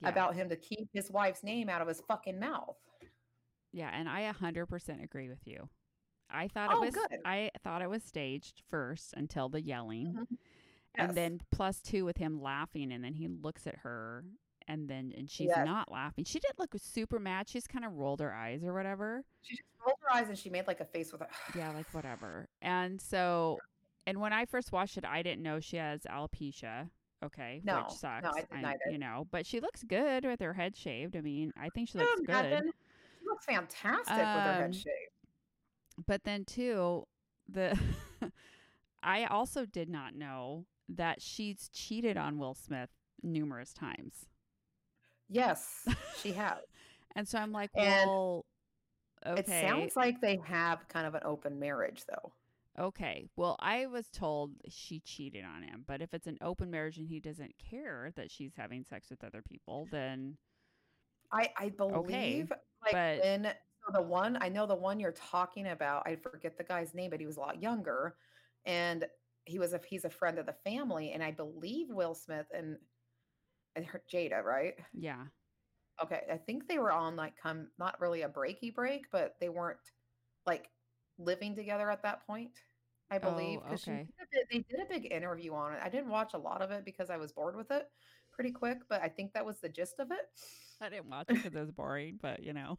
[0.00, 0.18] Yeah.
[0.18, 2.78] about him to keep his wife's name out of his fucking mouth.
[3.72, 5.68] Yeah, and I 100% agree with you.
[6.30, 7.24] I thought Oh, it was good.
[7.24, 10.20] I thought it was staged first until the yelling.
[10.20, 10.36] Mhm.
[10.96, 14.26] And then plus 2 with him laughing and then he looks at her
[14.68, 15.64] and then and she's Yes.
[15.66, 16.24] not laughing.
[16.24, 17.48] She didn't look super mad.
[17.48, 19.24] She's kind of rolled her eyes or whatever.
[19.42, 21.28] She just rolled her eyes and she made like a face with her.
[21.56, 22.48] Yeah, like whatever.
[22.62, 23.58] And so
[24.06, 26.90] and when I first watched it, I didn't know she has alopecia.
[27.22, 28.24] Okay, No, which sucks.
[28.24, 28.92] no, I didn't.
[28.92, 31.16] You know, but she looks good with her head shaved.
[31.16, 32.62] I mean, I think she looks good.
[33.20, 36.06] She looks fantastic with her Um, head shaved.
[36.06, 37.06] But then too,
[37.48, 37.78] the
[39.02, 42.90] I also did not know that she's cheated on Will Smith
[43.22, 44.26] numerous times.
[45.28, 45.86] Yes,
[46.22, 46.58] she has.
[47.16, 48.44] And so I'm like, And well,
[49.26, 49.40] okay.
[49.40, 52.32] It sounds like they have kind of an open marriage, though.
[52.78, 53.28] Okay.
[53.36, 57.08] Well, I was told she cheated on him, but if it's an open marriage and
[57.08, 60.36] he doesn't care that she's having sex with other people, then
[61.32, 63.52] I I believe like but- when
[63.86, 66.06] so the one I know the one you're talking about.
[66.06, 68.16] I forget the guy's name, but he was a lot younger,
[68.64, 69.04] and
[69.44, 72.64] he was a he's a friend of the family, and I believe Will Smith and
[72.66, 72.78] and
[73.82, 74.74] her, Jada, right?
[74.92, 75.24] yeah.
[76.02, 79.48] Okay, I think they were on like come not really a breaky break, but they
[79.48, 79.78] weren't
[80.46, 80.70] like
[81.18, 82.62] living together at that point.
[83.10, 84.08] I believe Oh, okay.
[84.50, 85.80] they did a big interview on it.
[85.82, 87.90] I didn't watch a lot of it because I was bored with it
[88.32, 90.30] pretty quick, but I think that was the gist of it.
[90.80, 92.78] I didn't watch it because it was boring, but you know.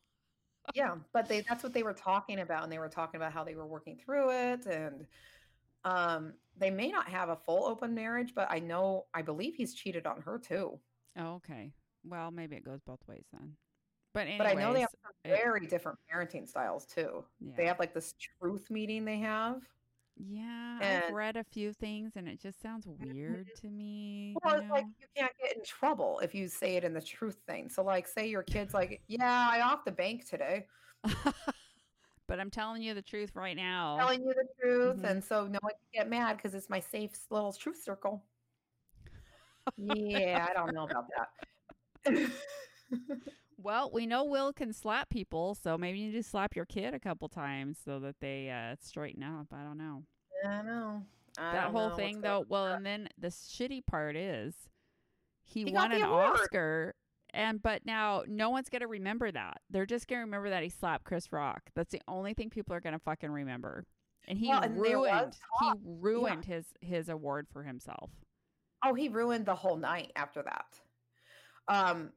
[0.73, 3.43] yeah, but they that's what they were talking about, and they were talking about how
[3.43, 5.07] they were working through it, and
[5.85, 9.73] um, they may not have a full open marriage, but I know I believe he's
[9.73, 10.79] cheated on her too.
[11.17, 11.71] Oh, okay.
[12.03, 13.53] Well, maybe it goes both ways then.
[14.13, 17.23] But anyways, But I know they have some it- very different parenting styles too.
[17.39, 17.53] yeah.
[17.57, 19.61] They have like this truth meeting they have.
[20.17, 21.13] Yeah, I've Mm-hmm.
[21.13, 24.37] read a few things and it just sounds weird to me.
[24.43, 27.01] Well, you it's like you can't get in trouble if you say it in the
[27.01, 27.67] truth thing.
[27.67, 30.67] So, like, say your kid's like, "Yeah, I off the bank today,"
[32.27, 33.97] but I'm telling you the truth right now.
[33.99, 35.09] telling you the truth, Mhm.
[35.09, 38.23] and so no one can get mad because it's my safe little truth circle.
[39.77, 41.29] yeah, I don't know about that.
[43.57, 46.93] Well, we know Will can slap people, so maybe you need to slap your kid
[46.93, 49.47] a couple times so that they uh, straighten up.
[49.51, 50.03] I don't know.
[50.45, 51.03] I know.
[51.37, 52.45] I that whole know thing, though.
[52.47, 54.53] Well, and then the shitty part is
[55.45, 56.37] he, He won an award.
[56.41, 56.95] Oscar,
[57.35, 59.61] and but now no one's gonna remember that.
[59.69, 61.61] They're just gonna remember that he slapped Chris Rock.
[61.75, 63.85] That's the only thing people are gonna fucking remember.
[64.27, 65.35] And he Well, and ruined.
[65.61, 68.09] He ruined his his award for himself.
[68.83, 70.79] Oh, he ruined the whole night after that.
[71.67, 72.11] Um,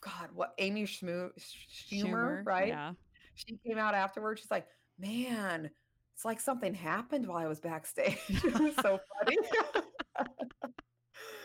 [0.00, 2.68] God, what Amy Schmoo- Schumer, right?
[2.68, 2.92] Yeah.
[3.34, 4.40] She came out afterwards.
[4.40, 4.66] She's like,
[4.98, 5.70] "Man,
[6.14, 9.38] it's like something happened while I was backstage." it was so funny.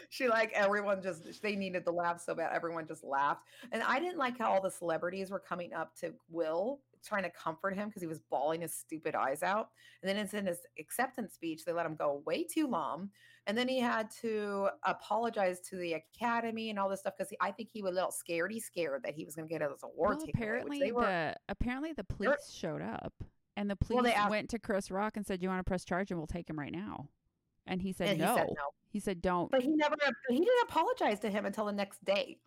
[0.09, 2.51] she like everyone just they needed to laugh so bad.
[2.53, 6.13] Everyone just laughed, and I didn't like how all the celebrities were coming up to
[6.29, 9.69] Will trying to comfort him because he was bawling his stupid eyes out.
[10.01, 13.09] And then it's in his acceptance speech, they let him go way too long.
[13.47, 17.51] And then he had to apologize to the academy and all this stuff because I
[17.51, 20.17] think he was a little scaredy scared that he was going to get his award
[20.17, 21.01] Well, taken away, apparently were.
[21.01, 23.13] the apparently the police showed up,
[23.55, 26.09] and the police Well, went to Chris Rock and said, "You want to press charge,
[26.09, 27.09] and we'll take him right now."
[27.67, 28.33] And he said and no.
[28.33, 28.63] he said no.
[28.91, 29.95] He said, "Don't." But he never,
[30.29, 32.37] he didn't apologize to him until the next day.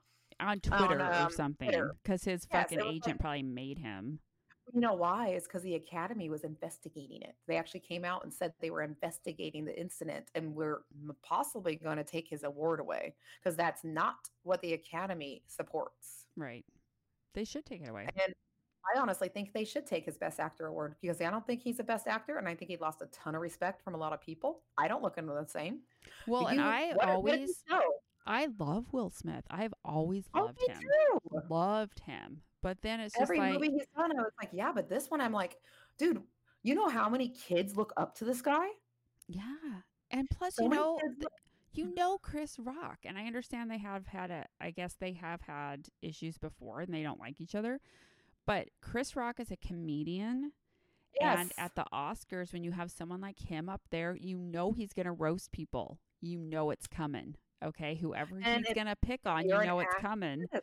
[0.40, 1.70] on Twitter or um, something
[2.02, 4.20] because his Yes, fucking agent like- probably made him.
[4.74, 5.28] You know why?
[5.28, 7.34] It's because the academy was investigating it.
[7.46, 10.82] They actually came out and said they were investigating the incident and were
[11.22, 16.26] possibly going to take his award away because that's not what the academy supports.
[16.36, 16.66] Right.
[17.32, 18.08] They should take it away.
[18.22, 18.34] And
[18.94, 21.76] I honestly think they should take his best actor award because I don't think he's
[21.76, 24.12] the best actor, and I think he lost a ton of respect from a lot
[24.12, 24.62] of people.
[24.78, 25.80] I don't look into the same.
[26.26, 27.90] Well, and I what- what did he always?
[28.26, 29.44] I love Will Smith.
[29.50, 30.80] I've always Oh, loved me him.
[30.82, 31.40] too.
[31.48, 32.42] Loved him.
[32.60, 35.10] But then it's just Every like, movie he's done, I was like, yeah, but this
[35.10, 35.56] one, I'm like,
[35.96, 36.22] dude,
[36.62, 38.68] you know how many kids look up to this guy?
[39.28, 39.80] yeah.
[40.10, 41.28] And plus, So you know, th-
[41.72, 44.46] you know Chris Rock, and I understand they have had a.
[44.58, 47.78] I guess they have had issues before, and they don't like each other.
[48.48, 50.52] But Chris Rock is a comedian,
[51.20, 54.94] And at the Oscars, when you have someone like him up there, you know he's
[54.94, 55.98] going to roast people.
[56.22, 57.34] You know it's coming.
[57.62, 57.96] Okay.
[57.96, 60.46] Whoever And he's going to pick on, you know it's coming.
[60.50, 60.62] Yes.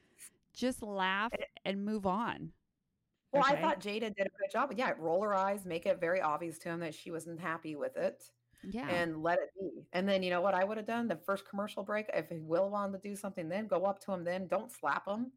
[0.53, 2.53] Just laugh And- and move on.
[3.31, 3.57] Well, Okay.
[3.57, 4.73] I thought Jada did a good job.
[4.75, 7.97] Yeah, roll her eyes, make it very obvious to him that she wasn't happy with
[7.97, 8.31] it,
[8.63, 8.87] Yeah.
[8.89, 9.85] and let it be.
[9.93, 11.07] And then you know what I would have done?
[11.07, 14.23] The first commercial break, if Will wanted to do something, then go up to him.
[14.23, 15.33] Then don't slap him,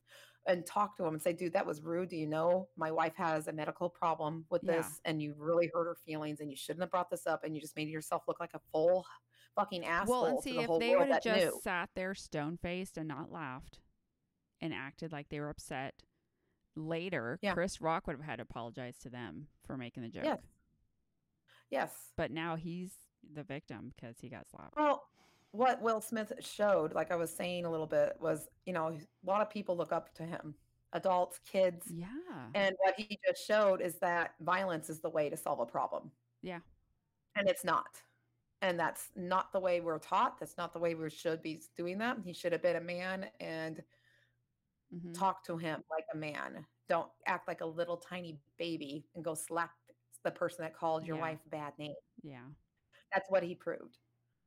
[0.49, 2.09] and talk to him and say, "Dude, that was rude.
[2.09, 4.79] Do you know my wife has a medical problem with Yeah.
[4.79, 7.55] this, and you really hurt her feelings, and you shouldn't have brought this up, and
[7.55, 9.07] you just made yourself look like a full
[9.55, 12.97] fucking asshole well, and see, if they would have just knew." sat there stone faced
[12.99, 13.79] and not laughed
[14.61, 16.03] and acted like they were upset,
[16.75, 17.55] later, Yeah.
[17.55, 20.25] Chris Rock would have had to apologize to them for making the joke.
[20.25, 20.43] Yes.
[21.71, 22.13] Yes.
[22.17, 24.77] But now he's the victim because he got slapped.
[24.77, 25.09] Well,
[25.53, 29.01] what Will Smith showed, like I was saying a little bit, was you know a
[29.27, 30.55] lot of people look up to him,
[30.93, 32.51] adults, kids, Yeah.
[32.55, 36.11] and what he just showed is that violence is the way to solve a problem.
[36.43, 36.61] Yeah.
[37.37, 38.03] and it's not,
[38.63, 40.39] and that's not the way we're taught.
[40.41, 42.19] That's not the way we should be doing that.
[42.25, 43.85] He should have been a man and
[44.93, 45.15] Mhm.
[45.17, 46.67] talk to him like a man.
[46.89, 49.71] Don't act like a little tiny baby and go slap
[50.25, 51.23] the person that called your Yeah.
[51.23, 51.95] wife a bad name.
[52.23, 52.49] Yeah.
[53.13, 53.99] That's what he proved.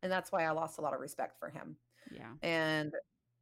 [0.04, 1.76] And that's why I lost a lot of respect for him.
[2.12, 2.32] Yeah.
[2.42, 2.94] And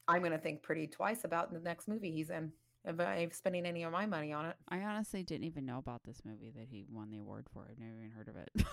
[0.08, 2.52] I'm going to think pretty twice about the next movie he's in.
[2.86, 4.56] If I'm spending any of my money on it.
[4.69, 7.67] I honestly didn't even know about this movie that he won the award for.
[7.69, 8.50] I've never even heard of it.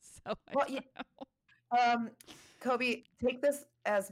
[0.00, 1.78] so I Well, know.
[1.78, 2.10] Um,
[2.60, 4.10] Kobe, take this as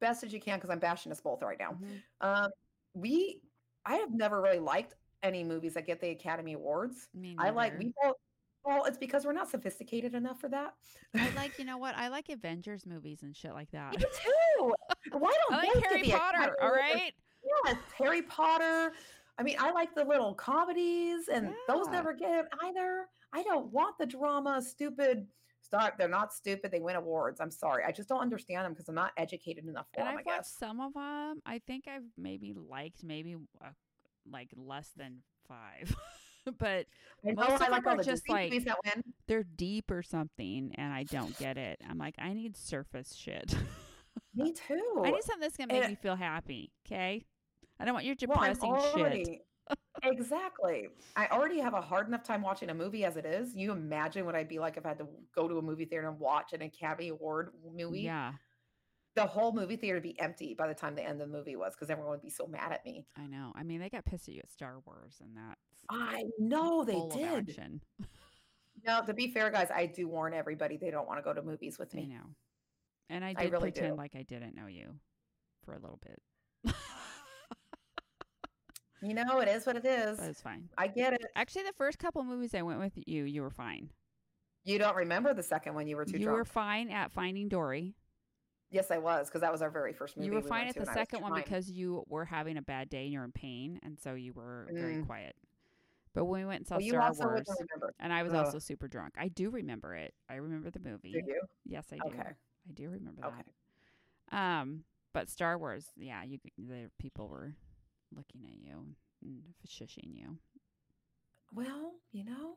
[0.00, 1.72] best as you can because I'm bashing us both right now.
[1.72, 2.02] Mhm.
[2.20, 2.50] Um,
[2.94, 3.40] we,
[3.84, 7.08] I have never really liked any movies that get the Academy Awards.
[7.38, 8.16] I like we both.
[8.64, 10.74] Well, it's because we're not sophisticated enough for that.
[11.14, 11.94] I like, you know what?
[11.96, 13.92] I like Avengers movies and shit like that.
[13.92, 14.74] Me too.
[15.12, 17.12] Why don't I like Harry Potter, all Awards?
[17.66, 18.92] Yes, Harry Potter.
[19.38, 23.06] I mean, I like the little comedies, and those never get it either.
[23.32, 25.26] I don't want the drama, stupid.
[25.62, 25.94] Start.
[25.98, 26.70] They're not stupid.
[26.72, 27.40] They win awards.
[27.40, 27.84] I'm sorry.
[27.86, 30.16] I just don't understand them because I'm not educated enough for And them.
[30.16, 31.40] I I've watched some of them.
[31.46, 33.68] I think I've maybe liked maybe uh,
[34.30, 35.94] like less than five.
[36.58, 36.86] but
[37.26, 39.04] I know oh, most of I them like all are just like- that win.
[39.26, 41.80] they're deep or something and I don't get it.
[41.88, 43.54] I'm like, I need surface shit.
[44.34, 45.02] Me too.
[45.04, 46.72] I need something that's gonna make And- me feel happy.
[46.86, 47.24] Okay.
[47.78, 49.40] I don't want your well, I'm depressing shit.
[50.02, 50.88] exactly.
[51.16, 53.54] I already have a hard enough time watching a movie as it is.
[53.54, 56.08] You imagine what I'd be like if I had to go to a movie theater
[56.08, 58.00] and watch an Academy Award movie.
[58.00, 58.32] Yeah,
[59.16, 61.56] The whole movie theater would be empty by the time the end of the movie
[61.56, 63.06] was because everyone would be so mad at me.
[63.16, 63.52] I know.
[63.56, 67.02] I mean, they got pissed at you at Star Wars, and that's I know they
[67.16, 67.56] did.
[68.86, 71.42] No, to be fair, guys, I do warn everybody they don't want to go to
[71.42, 72.04] movies with me.
[72.04, 72.24] I know.
[73.10, 73.98] And I I did really pretend do.
[73.98, 74.94] like I didn't know you
[75.66, 76.74] for a little bit.
[79.02, 80.18] You know, it is what it is.
[80.18, 80.68] But it's fine.
[80.76, 81.24] I get it.
[81.34, 83.90] Actually, the first couple movies I went with you, you were fine.
[84.64, 85.86] You don't remember the second one.
[85.86, 86.20] You were too drunk.
[86.20, 86.38] You drunk.
[86.38, 87.94] were fine at Finding Dory.
[88.70, 90.28] Yes, I was because that was our very first movie.
[90.28, 92.56] You were we fine at the and I was second one because you were having
[92.56, 95.06] a bad day and you're in pain, and so you were very Mm.
[95.06, 95.36] quiet.
[96.14, 97.48] But when we went and saw Well, Star Wars,
[98.00, 98.46] and I was Ugh.
[98.46, 100.14] also super drunk, I do remember it.
[100.28, 101.12] I remember the movie.
[101.12, 101.40] Did you?
[101.64, 102.08] Yes, I do.
[102.08, 102.30] Okay.
[102.68, 103.42] I do remember Okay.
[104.30, 104.36] that.
[104.36, 107.54] Um, but Star Wars, yeah, you the people were
[108.14, 108.86] looking at you
[109.22, 110.38] and shushing you
[111.54, 112.56] Well, you know,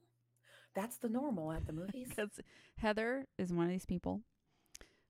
[0.75, 2.05] that's the normal at the movies.
[2.09, 2.29] because
[2.77, 4.21] Heather is one of these people.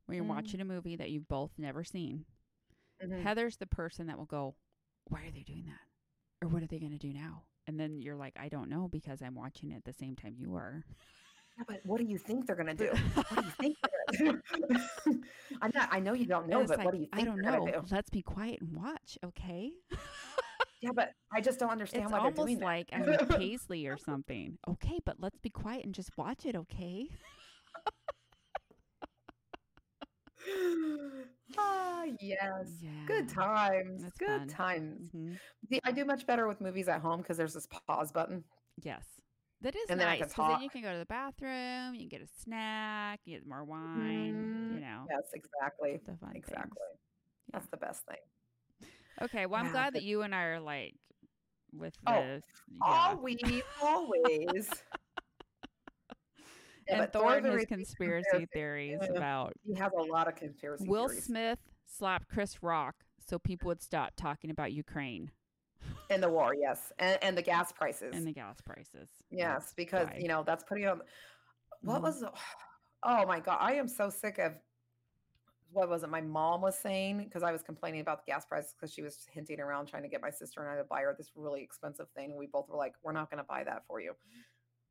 [0.05, 0.29] When you're Mm.
[0.35, 2.25] watching a movie that you've both never seen,
[3.01, 3.21] Mhm.
[3.21, 4.55] Heather's the person that will go,
[5.05, 5.79] "Why are they doing that?
[6.41, 7.45] or what are they going to do now?
[7.67, 10.35] And then you're like, I don't know because I'm watching it at the same time
[10.37, 10.83] you are.
[11.57, 12.89] Yeah, but what do you think they're gonna do?
[13.15, 14.41] what do you think they're gonna
[15.07, 15.21] do?
[15.61, 15.87] I'm not.
[15.89, 17.65] I know you don't know, but like, what do you think I don't know.
[17.65, 17.81] do?
[17.89, 19.71] Let's be quiet and watch, okay?
[20.81, 22.65] Yeah, but I just don't understand It's why they're almost doing that.
[22.65, 24.57] like I'm Paisley or something.
[24.67, 27.07] Okay, but let's be quiet and just watch it, okay?
[31.57, 32.67] ah, yes.
[32.81, 32.89] Yeah.
[33.07, 34.03] Good times.
[34.03, 34.47] That's Good fun.
[34.47, 35.11] times.
[35.15, 35.39] Mhm.
[35.69, 38.43] See, I do much better with movies at home because there's this pause button.
[38.81, 39.03] Yes.
[39.61, 42.01] That is And then I nice can then you can go to the bathroom, you
[42.01, 44.73] can get a snack, you get more wine, Mhm.
[44.75, 46.01] you know, Yes, exactly.
[46.05, 46.71] the fun Exactly.
[46.71, 46.99] things.
[47.51, 48.89] That's the best thing.
[49.21, 50.95] Okay, well, I'm Yeah, glad but- that you and I are like
[51.71, 52.43] with Oh, this.
[52.67, 52.77] Yeah.
[52.81, 54.69] Always, always.
[56.87, 59.17] Yeah, and but Thor Thor the has conspiracy theories yeah.
[59.17, 60.89] about He has a lot of conspiracy theories.
[60.89, 61.25] Will theories.
[61.25, 65.31] Smith slapped Chris Rock so people would stop talking about Ukraine
[66.09, 68.15] in the war, yes, and, and the gas prices.
[68.15, 69.09] and the gas prices.
[69.29, 70.17] yes, That's because why.
[70.19, 71.01] you know that's putting on.
[71.81, 72.03] What Mhm.
[72.03, 72.19] was?
[72.21, 72.31] the-
[73.05, 74.53] Oh my god, I am so sick of.
[75.71, 76.09] What was it?
[76.09, 79.25] My mom was saying because I was complaining about the gas prices because she was
[79.31, 82.07] hinting around trying to get my sister and I to buy her this really expensive
[82.15, 84.13] thing, and we both were like, "We're not going to buy that for you."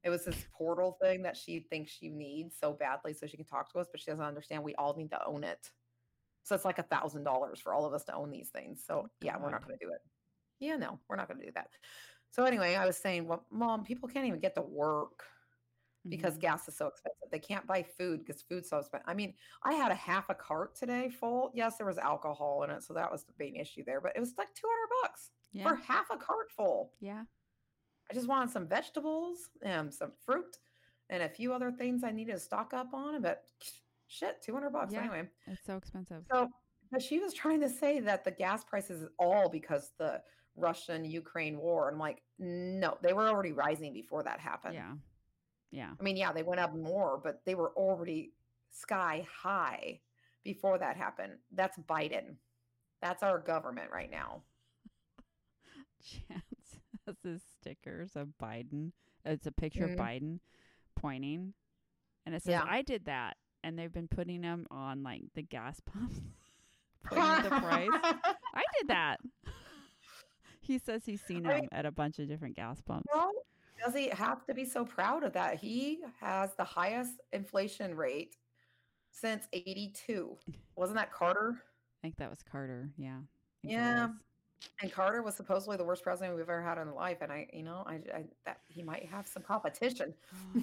[0.04, 3.46] It was this portal thing that she thinks she needs so badly so she can
[3.46, 5.70] talk to us, but she doesn't understand we all need to own it.
[6.42, 8.82] So it's like a thousand dollars for all of us to own these things.
[8.84, 10.00] So yeah, we're not going to do it.
[10.58, 11.68] Yeah, no, we're not going to do that.
[12.30, 15.24] So anyway, I was saying, well, mom, people can't even get to work
[16.08, 16.40] because Mhm.
[16.40, 17.30] gas is so expensive.
[17.30, 19.08] They can't buy food because food's so expensive.
[19.08, 21.52] I mean, I had a half a cart today full.
[21.54, 24.00] Yes, there was alcohol in it, so that was the main issue there.
[24.00, 26.92] But it was like two hundred bucks yeah, for half a cart full.
[26.98, 27.22] yeah,
[28.12, 30.58] I just wanted some vegetables and some fruit
[31.08, 33.22] and a few other things I needed to stock up on.
[33.22, 33.44] But
[34.06, 35.00] shit, 200 bucks Yeah.
[35.00, 35.30] anyway.
[35.46, 36.22] it's so expensive.
[36.30, 36.50] So,
[36.90, 40.20] but she was trying to say that the gas prices is all because the
[40.56, 41.90] Russian Ukraine war.
[41.90, 44.74] I'm like, no, they were already rising before that happened.
[44.74, 44.92] yeah,
[45.70, 48.34] yeah, I mean, yeah, they went up more, but they were already
[48.70, 50.00] sky high
[50.44, 51.38] before that happened.
[51.50, 52.36] That's Biden.
[53.00, 54.42] That's our government right now.
[56.04, 58.92] Chance has his stickers of Biden.
[59.24, 59.92] It's a picture Mhm.
[59.92, 60.40] of Biden
[60.96, 61.54] pointing,
[62.26, 62.64] and it says, Yeah.
[62.66, 66.20] "I did that," and they've been putting them on like the gas pumps,
[67.04, 67.88] putting the price.
[68.54, 69.20] I did that.
[70.60, 73.06] he says he's seen them at a bunch of different gas pumps.
[73.12, 73.32] Well,
[73.84, 75.58] does he have to be so proud of that?
[75.58, 78.36] He has the highest inflation rate
[79.10, 80.38] since 82.
[80.76, 81.62] Wasn't that Carter?
[81.98, 82.90] I think that was Carter.
[82.96, 83.18] Yeah.
[83.18, 83.22] I
[83.62, 84.08] think it Yeah.
[84.80, 87.18] And Carter was supposedly the worst president we've ever had in life.
[87.20, 90.14] And I, you know, I, I that he might have some competition.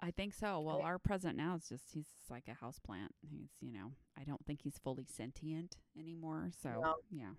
[0.00, 0.60] I think so.
[0.60, 3.14] Well, our president now is just he's just like a house plant.
[3.22, 6.50] He's, you know, I don't think he's fully sentient anymore.
[6.62, 6.94] So, No.
[7.10, 7.30] yeah.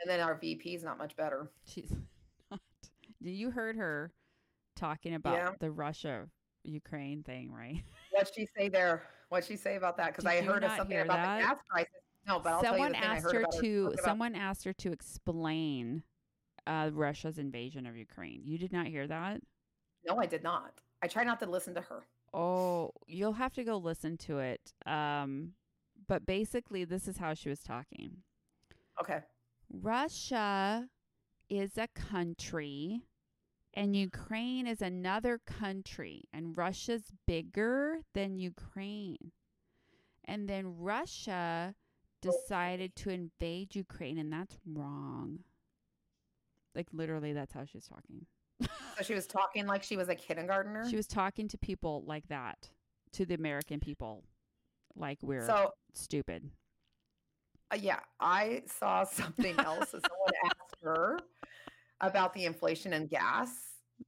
[0.00, 1.50] And then our VP is not much better.
[1.66, 1.92] She's
[2.50, 2.60] not.
[3.20, 4.12] You heard her
[4.76, 5.50] talking about Yeah.
[5.58, 6.28] the Russia
[6.62, 7.82] Ukraine thing, right?
[8.12, 9.02] What'd she say there?
[9.28, 10.08] What'd she say about that?
[10.08, 11.36] Because I heard of something about that?
[11.38, 11.99] the gas prices.
[12.26, 13.98] No, but I'll someone tell you the I asked heard her about her to about-
[14.04, 16.02] someone asked her to explain
[16.66, 18.42] uh, Russia's invasion of Ukraine.
[18.44, 19.40] You did not hear that?
[20.06, 20.80] No, I did not.
[21.02, 22.04] I try not to listen to her.
[22.32, 24.72] Oh, you'll have to go listen to it.
[24.86, 25.54] Um,
[26.06, 28.18] but basically, this is how she was talking.
[29.00, 29.20] Okay.
[29.72, 30.88] Russia
[31.48, 33.02] is a country
[33.74, 39.30] and Ukraine is another country, and Russia's bigger than Ukraine.
[40.24, 41.74] And then Russia
[42.20, 45.40] decided to invade Ukraine, and that's wrong.
[46.74, 48.26] Like, literally, that's how she's talking.
[48.98, 50.86] So she was talking like she was a kindergartner.
[50.90, 52.68] She was talking to people like that,
[53.12, 54.24] to the American people,
[54.94, 56.50] like we're so stupid.
[57.72, 59.92] uh, yeah, I saw something else.
[59.92, 61.18] that someone asked her
[62.02, 63.50] about the inflation and gas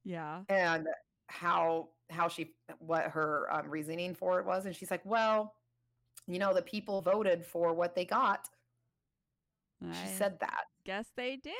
[0.03, 0.41] Yeah.
[0.49, 0.87] and
[1.27, 5.55] how how she what her um, reasoning for it was, and she's like, "Well,
[6.27, 8.49] you know, the people voted for what they got."
[9.81, 10.63] She said that.
[10.85, 11.53] guess they did.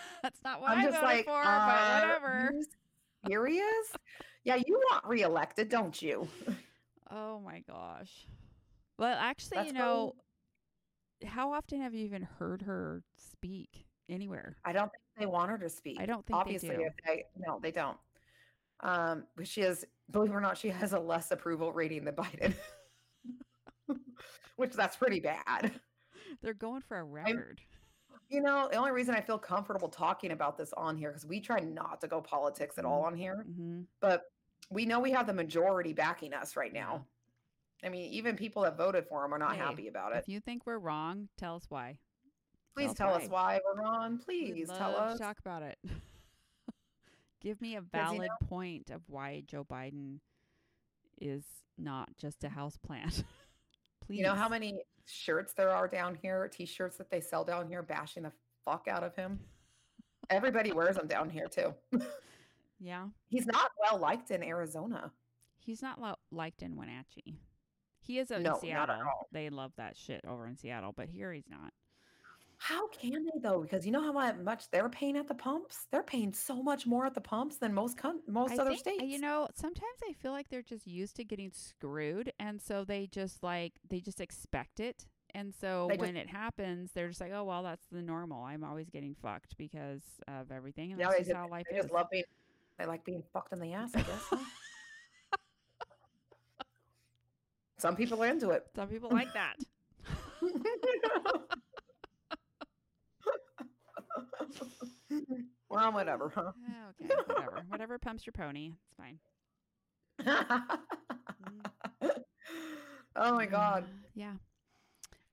[0.22, 2.52] That's not what I'm I just voted like, for, uh, but whatever.
[3.26, 3.92] serious?
[4.44, 6.26] yeah, you want reelected, don't you?
[7.10, 8.26] Oh my gosh.
[8.98, 10.14] Well, actually, That's you know,
[11.24, 14.56] how often have you even heard her speak anywhere?
[14.64, 15.96] I don't think they want her to speak.
[15.98, 16.82] I don't think Obviously, they do.
[16.82, 17.96] if they no, they don't.
[18.80, 22.14] Um, but she has, believe it or not, she has a less approval rating than
[22.16, 22.54] Biden,
[24.58, 25.80] which that's pretty bad.
[26.42, 27.60] They're going for a record.
[28.28, 31.40] You know, the only reason I feel comfortable talking about this on here because we
[31.40, 34.24] try not to go politics at all on here, hmm but
[34.70, 37.06] we know we have the majority backing us right now.
[37.82, 40.18] I mean, even people that voted for him are not Hey, happy about it.
[40.18, 41.98] If you think we're wrong, tell us why.
[42.74, 44.20] Please Tell tell us why, Ron.
[44.28, 45.18] We'd Please tell us.
[45.18, 45.78] talk about it.
[47.40, 50.18] Give me a 'Cause, you valid point of why Joe Biden
[51.20, 51.44] is
[51.78, 53.24] not just a house plant.
[54.08, 54.18] Please.
[54.18, 57.82] You know how many shirts there are down here, t-shirts that they sell down here
[57.82, 58.32] bashing the
[58.64, 59.38] fuck out of him?
[60.30, 61.72] Everybody wears them down here too.
[62.80, 63.08] Yeah.
[63.26, 65.10] He's not well liked in Arizona.
[65.58, 67.40] He's not lo- liked in Wenatchee.
[68.00, 68.94] He is in No, not at Seattle.
[69.04, 69.26] all.
[69.32, 71.72] They love that shit over in Seattle, but here he's not.
[72.60, 73.60] How can they though?
[73.62, 75.86] Because you know how much they're paying at the pumps?
[75.92, 77.96] They're paying so much more at the pumps than most
[78.26, 79.04] most I other think, uh, states.
[79.04, 83.06] You know, sometimes I feel like they're just used to getting screwed, and so they
[83.06, 85.06] just like they just expect it.
[85.34, 88.42] And so just- when it happens, they're just like, "Oh well, that's the normal.
[88.42, 91.76] I'm always getting fucked because of everything, and Yeah, that's they just how life they
[91.76, 92.24] is." just love being
[92.76, 94.22] they like being fucked in the ass, I guess.
[94.30, 94.36] huh?
[97.78, 98.66] Some people are into it.
[98.74, 99.54] Some people like that.
[105.70, 106.52] well, whatever, huh?
[107.02, 109.18] okay, whatever, whatever pumps your pony, it's fine.
[113.16, 113.84] oh my god.
[114.14, 114.34] Yeah.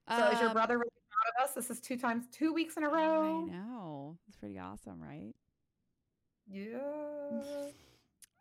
[0.10, 1.56] So is your Um, brother really proud of us?
[1.56, 3.48] This is two times two weeks in a row.
[3.48, 4.18] I know.
[4.28, 5.34] It's pretty awesome, right?
[6.48, 6.78] Yeah.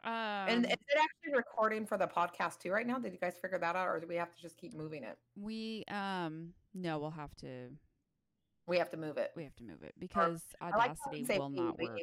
[0.04, 2.98] Um, and is it actually recording for the podcast too right now?
[2.98, 5.16] Did you guys figure that out or do we have to just keep moving it?
[5.40, 7.70] we um no, we'll have to
[8.66, 9.30] We have to move it.
[9.36, 12.00] we have to move it because like how Audacity say will not work.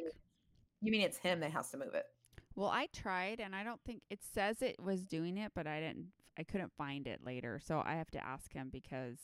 [0.80, 2.04] You, mean it's him that has to move it?
[2.54, 5.80] Well, I tried and I don't think it says it was doing it, but I
[5.80, 6.08] didn't
[6.38, 7.60] I couldn't find it later.
[7.62, 9.18] So I have to ask him because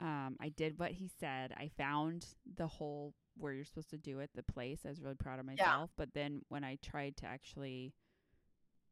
[0.00, 1.54] um I did what he said.
[1.56, 2.26] I found
[2.56, 4.80] the whole where you're supposed to do it, the place.
[4.84, 7.94] I was really proud of myself, but then when I tried to actually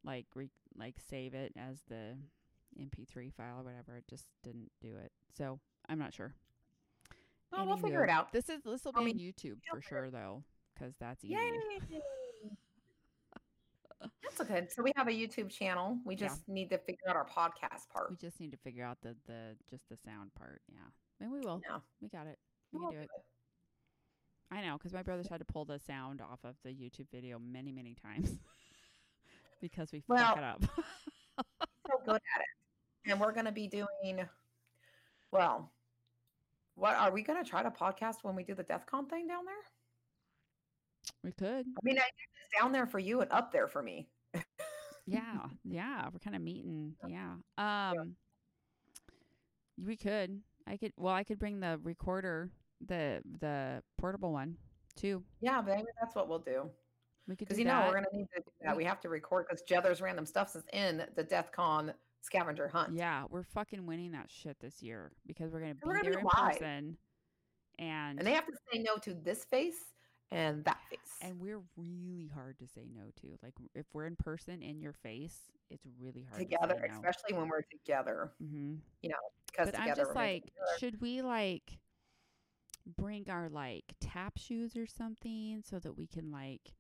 [0.04, 2.16] like re- like save it as the
[2.78, 5.12] MP3 file or whatever, it just didn't do it.
[5.36, 6.34] So, I'm not sure.
[7.56, 8.32] Oh, we'll figure it out.
[8.32, 10.42] This is this will I be mean, on YouTube for sure though,
[10.78, 11.34] cuz that's easy.
[11.34, 11.52] Yay!
[14.22, 14.66] That's okay.
[14.68, 15.98] So we have a YouTube channel.
[16.04, 16.28] We Yeah.
[16.28, 18.10] just need to figure out our podcast part.
[18.10, 20.60] We just need to figure out the the just the sound part.
[20.68, 20.78] Yeah,
[21.20, 21.60] and we will.
[21.68, 21.78] Yeah.
[22.00, 22.38] We got it.
[22.72, 23.10] We We'll can do it.
[24.50, 27.38] I know because my brothers had to pull the sound off of the YouTube video
[27.38, 28.38] many many times
[29.60, 30.62] because we Well, fuck it up.
[31.86, 33.10] so good at it.
[33.10, 34.26] And we're going to be doing,
[35.30, 35.70] well,
[36.74, 39.26] what are we going to try to podcast when we do the DEF CON thing
[39.26, 39.54] down there?
[41.22, 41.66] we could.
[41.66, 44.08] I mean, I it's down there for you and up there for me.
[45.06, 46.08] Yeah, yeah.
[46.10, 46.94] We're kind of meeting.
[47.06, 47.34] Yeah.
[47.58, 48.16] Um,
[49.76, 50.40] we could.
[50.66, 50.94] I could.
[50.96, 52.50] Well, I could bring the recorder,
[52.80, 54.56] the the portable one,
[54.96, 55.22] too.
[55.42, 56.70] Yeah, maybe that's what we'll do.
[57.28, 58.74] We could Because you know we're going to need to do that.
[58.74, 61.92] We- We have to record because Jether's random stuff is in the DEF CON
[62.24, 62.94] scavenger hunt.
[62.96, 66.12] Yeah, we're fucking winning that shit this year because we're gonna be We're gonna there
[66.14, 66.52] be in live.
[66.52, 66.96] person,
[67.78, 69.92] and And they have to say no to this face
[70.30, 70.98] and that face.
[71.22, 73.38] and we're really hard to say no to.
[73.42, 75.38] Like if we're in person in your face,
[75.70, 76.94] it's really hard together, to say no.
[76.94, 78.32] especially when we're together.
[78.40, 79.16] hmm You know,
[79.50, 81.78] Because But I'm just like, it should we like
[82.98, 86.72] bring our like tap shoes or something so that we can like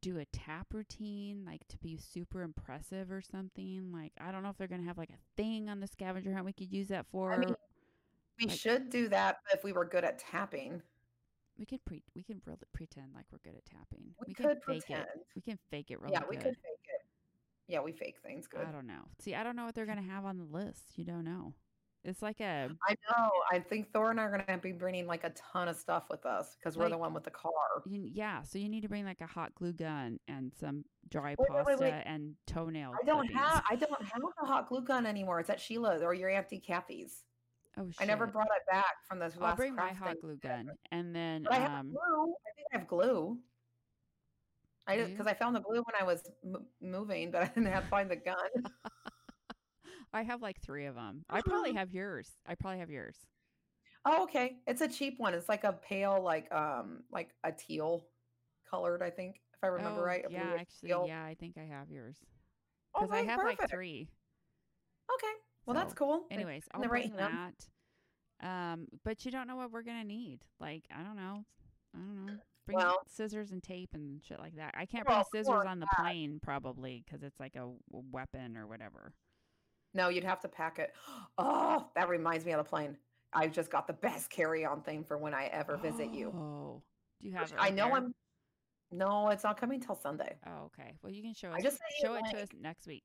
[0.00, 3.90] do a tap routine, like to be super impressive or something?
[3.92, 6.44] Like I don't know if they're gonna have like a thing on the scavenger hunt
[6.44, 7.32] we could use that for.
[7.32, 7.54] I mean,
[8.38, 10.82] we like- should do that if we were good at tapping.
[11.58, 14.14] We could pre we can really pretend like we're good at tapping.
[14.26, 15.08] We, can could fake pretend.
[15.14, 15.26] it.
[15.36, 16.44] We can fake it really yeah, we good.
[16.44, 17.06] could fake it.
[17.68, 18.66] Yeah, we fake things good.
[18.66, 19.02] I don't know.
[19.20, 20.96] See, I don't know what they're gonna have on the list.
[20.96, 21.54] You don't know.
[22.10, 23.30] It's like a I know.
[23.52, 26.04] I think Thor and I are going to be bringing like a ton of stuff
[26.10, 27.52] with us because we're the one with the car.
[27.86, 28.42] you, yeah.
[28.42, 31.76] So you need to bring like a hot glue gun and some dry Wait, pasta
[31.78, 32.02] wait, wait.
[32.04, 32.92] and toenail.
[33.00, 33.40] I don't clippings.
[33.40, 33.62] have.
[33.70, 35.38] I don't have a hot glue gun anymore.
[35.38, 37.22] It's at Sheila's or your auntie Kathy's.
[37.78, 38.02] Oh shit.
[38.02, 41.44] I never brought it back from this I'll bring my hot glue gun and then
[41.44, 42.34] But I have um glue.
[42.34, 43.38] I think I have glue.
[44.88, 45.14] I Do did you?
[45.16, 47.88] because I found the glue when I was m- moving, but I didn't have to
[47.88, 48.36] find the gun.
[50.12, 51.24] I have like three of them.
[51.30, 52.28] I probably have yours.
[52.46, 53.16] I probably have yours.
[54.04, 54.56] Oh, okay.
[54.66, 55.34] It's a cheap one.
[55.34, 58.06] It's like a pale, like um, like a teal
[58.68, 59.02] colored.
[59.02, 60.24] I think, if I remember oh, right.
[60.30, 61.04] Yeah, actually, teal.
[61.06, 62.16] yeah, I think I have yours
[62.94, 64.08] because I have like three.
[65.14, 65.32] Okay.
[65.66, 66.24] Well, that's cool.
[66.30, 67.54] Anyways, I'll bring that.
[68.42, 70.40] Um, but you don't know what we're gonna need.
[70.58, 71.44] Like, I don't know.
[71.94, 72.32] I don't know.
[72.66, 74.74] Bring Well- scissors and tape and shit like that.
[74.76, 78.66] I can't Well, bring scissors on the plane probably because it's like a weapon or
[78.66, 79.12] whatever.
[79.94, 80.94] No, you'd have to pack it.
[81.38, 82.96] Oh, that reminds me of the plane.
[83.32, 86.28] I just got the best carry-on thing for when I ever visit you.
[86.34, 86.82] Oh,
[87.20, 87.50] do you have?
[87.50, 87.96] It I know there?
[87.96, 88.14] I'm.
[88.92, 90.36] No, it's not coming till Sunday.
[90.46, 90.96] Oh, okay.
[91.02, 91.54] Well, you can show us.
[91.58, 93.04] I just show it to us next week.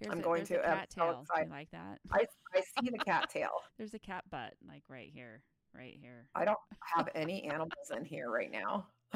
[0.00, 0.56] Here's I'm a, going to.
[0.56, 1.24] A I'm cat tail.
[1.36, 2.00] You like that?
[2.10, 3.50] I I see the cat tail.
[3.78, 5.42] There's a cat butt like right here.
[5.74, 6.26] right here.
[6.34, 6.58] I don't
[6.96, 8.86] have any animals in here right now.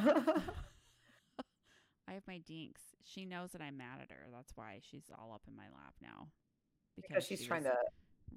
[2.06, 2.82] I have my dinks.
[3.02, 4.26] She knows that I'm mad at her.
[4.32, 6.28] That's why she's all up in my lap now.
[6.96, 7.74] Because she's she trying to.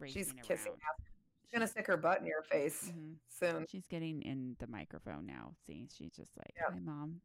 [0.06, 0.68] She's kissing.
[0.72, 0.78] around.
[1.00, 1.06] ass.
[1.44, 3.16] She's gonna stick her butt in your face Mhm.
[3.30, 3.66] soon.
[3.70, 5.56] She's getting in the microphone now.
[5.66, 6.72] See, she's just like, Yeah.
[6.74, 7.22] "Hi, mom,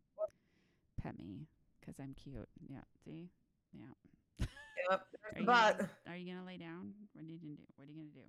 [0.97, 1.49] pet me
[1.81, 2.85] because I'm cute." Yeah.
[3.05, 3.31] See.
[3.73, 4.47] Yeah.
[4.91, 5.07] Yep,
[5.37, 5.79] Are you butt.
[5.79, 6.95] gonna, are you gonna lay down?
[7.13, 7.63] What are you gonna do?
[7.77, 8.21] What are you gonna do?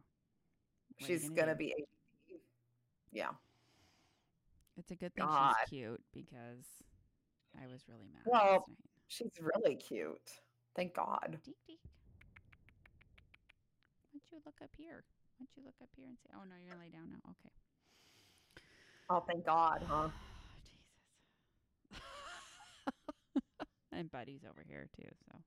[0.98, 1.58] What She's gonna do?
[1.60, 1.86] be.
[3.12, 3.30] Yeah.
[4.78, 5.54] It's a good thing God.
[5.62, 6.66] she's cute because
[7.62, 8.66] I was really mad Well.
[9.08, 10.42] She's really cute.
[10.76, 11.40] Thank God.
[11.44, 11.80] Deek deek.
[14.34, 15.04] You look up here?
[15.38, 17.22] Why don't you look up here and say, "Oh no, you're gonna lay down now."
[17.30, 17.54] Okay.
[19.10, 20.10] Oh, thank God, huh?
[21.94, 23.62] Jesus.
[23.92, 25.10] and Buddy's over here too.
[25.30, 25.38] So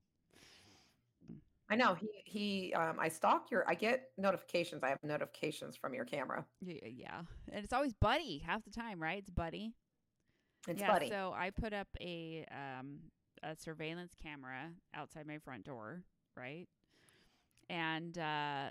[1.69, 2.75] I know he he.
[2.75, 3.65] Um, I stalk your.
[3.69, 4.85] I get notifications.
[4.85, 6.45] I have notifications from your camera.
[6.65, 9.19] y- yeah, and it's always Buddy half the time, right?
[9.19, 9.73] It's Buddy.
[10.69, 10.93] It's yeah.
[10.93, 11.09] Buddy.
[11.09, 13.01] So I put up a um
[13.43, 16.05] a surveillance camera outside my front door,
[16.37, 16.69] right?
[17.69, 18.71] And uh,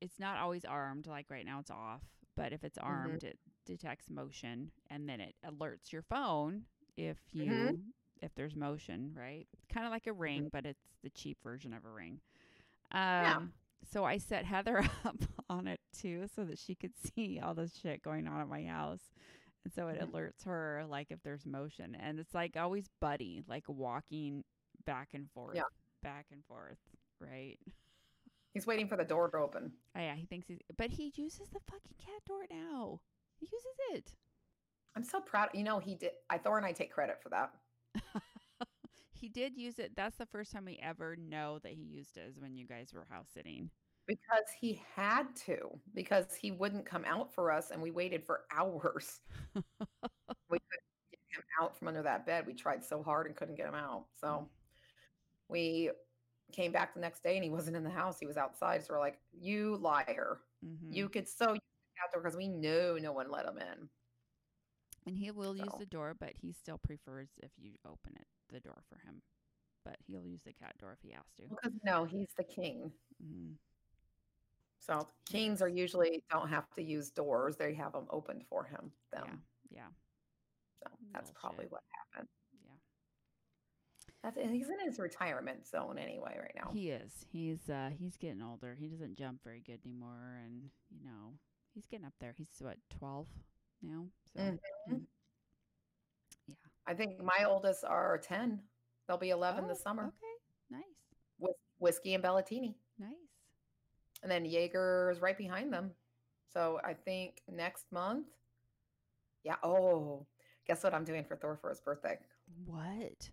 [0.00, 1.06] it's not always armed.
[1.06, 2.02] Like right now, it's off.
[2.36, 6.64] But if it's armed, it detects motion, and then it alerts your phone
[6.96, 7.92] if you Mhm.
[8.22, 9.46] if there's motion, right?
[9.72, 10.50] Kind of like a ring, Mhm.
[10.52, 12.20] but it's the cheap version of a ring.
[12.92, 13.36] Yeah.
[13.36, 13.52] Um,
[13.84, 15.16] So I set Heather up
[15.48, 18.64] on it too, so that she could see all this shit going on at my
[18.64, 19.12] house.
[19.64, 20.10] And so it Mhm.
[20.10, 24.44] alerts her like if there's motion, and it's like always Buddy, like walking
[24.84, 25.62] back and forth,
[26.02, 26.78] back and forth,
[27.20, 27.58] right?
[28.56, 29.70] He's waiting for the door to open.
[29.94, 33.00] Oh, yeah, he thinks he's, but he uses the fucking cat door now.
[33.38, 34.14] He uses it.
[34.96, 35.50] I'm so proud.
[35.52, 36.12] You know, he did.
[36.30, 37.50] I Thor and I take credit for that.
[39.12, 39.92] he did use it.
[39.94, 42.94] That's the first time we ever know that he used it is when you guys
[42.94, 43.68] were house sitting.
[44.06, 45.58] Because he had to,
[45.92, 49.20] because he wouldn't come out for us, and we waited for hours.
[49.54, 49.60] we
[50.48, 52.46] couldn't get him out from under that bed.
[52.46, 54.06] We tried so hard and couldn't get him out.
[54.18, 54.46] So mm.
[55.50, 55.90] we
[56.52, 58.18] came back the next day, and he wasn't in the house.
[58.18, 58.84] He was outside.
[58.84, 60.40] So we're like, "You liar!
[60.64, 60.92] Mhm.
[60.92, 61.60] You could so use
[62.12, 63.88] the because we know no one let him in."
[65.06, 68.60] and he will use the door, but he still prefers if you open it the
[68.60, 69.22] door for him.
[69.84, 71.44] But he'll use the cat door if he has to.
[71.48, 72.92] Because no, he's the king.
[73.22, 73.56] Mhm.
[74.82, 78.92] So kings are usually don't have to use doors; they have them opened for him.
[79.12, 79.42] Them.
[79.70, 79.88] Yeah, yeah,
[80.82, 81.82] So that's probably what
[82.12, 82.28] happened.
[84.22, 86.70] That's he's in his retirement zone anyway right now.
[86.72, 87.12] He is.
[87.30, 88.74] He's uh he's getting older.
[88.78, 91.34] He doesn't jump very good anymore and you know,
[91.74, 92.34] he's getting up there.
[92.36, 93.26] He's what, 12
[93.82, 94.06] now?
[94.34, 94.58] So Mhm.
[94.90, 95.06] mm,
[96.48, 96.54] yeah.
[96.86, 98.62] I think my oldest are ten.
[99.06, 100.36] They'll be eleven this Oh, summer Okay.
[100.70, 100.82] Nice.
[101.38, 103.12] with whiskey and Bellatini, Nice.
[104.22, 105.94] and then Jaeger's right behind them.
[106.52, 108.26] So I think next month.
[109.44, 109.56] Yeah.
[109.62, 110.26] Oh,
[110.66, 112.18] guess what I'm doing for Thor for his birthday?
[112.64, 113.30] What?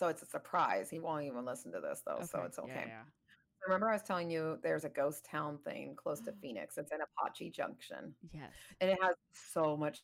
[0.00, 0.88] So it's a surprise.
[0.88, 2.84] He won't even listen to this though, so it's okay.
[2.86, 3.02] Yeah.
[3.66, 6.78] Remember, I was telling you there's a ghost town thing close to Phoenix.
[6.78, 8.50] It's in Apache Junction, Yes.
[8.80, 10.00] and it has so much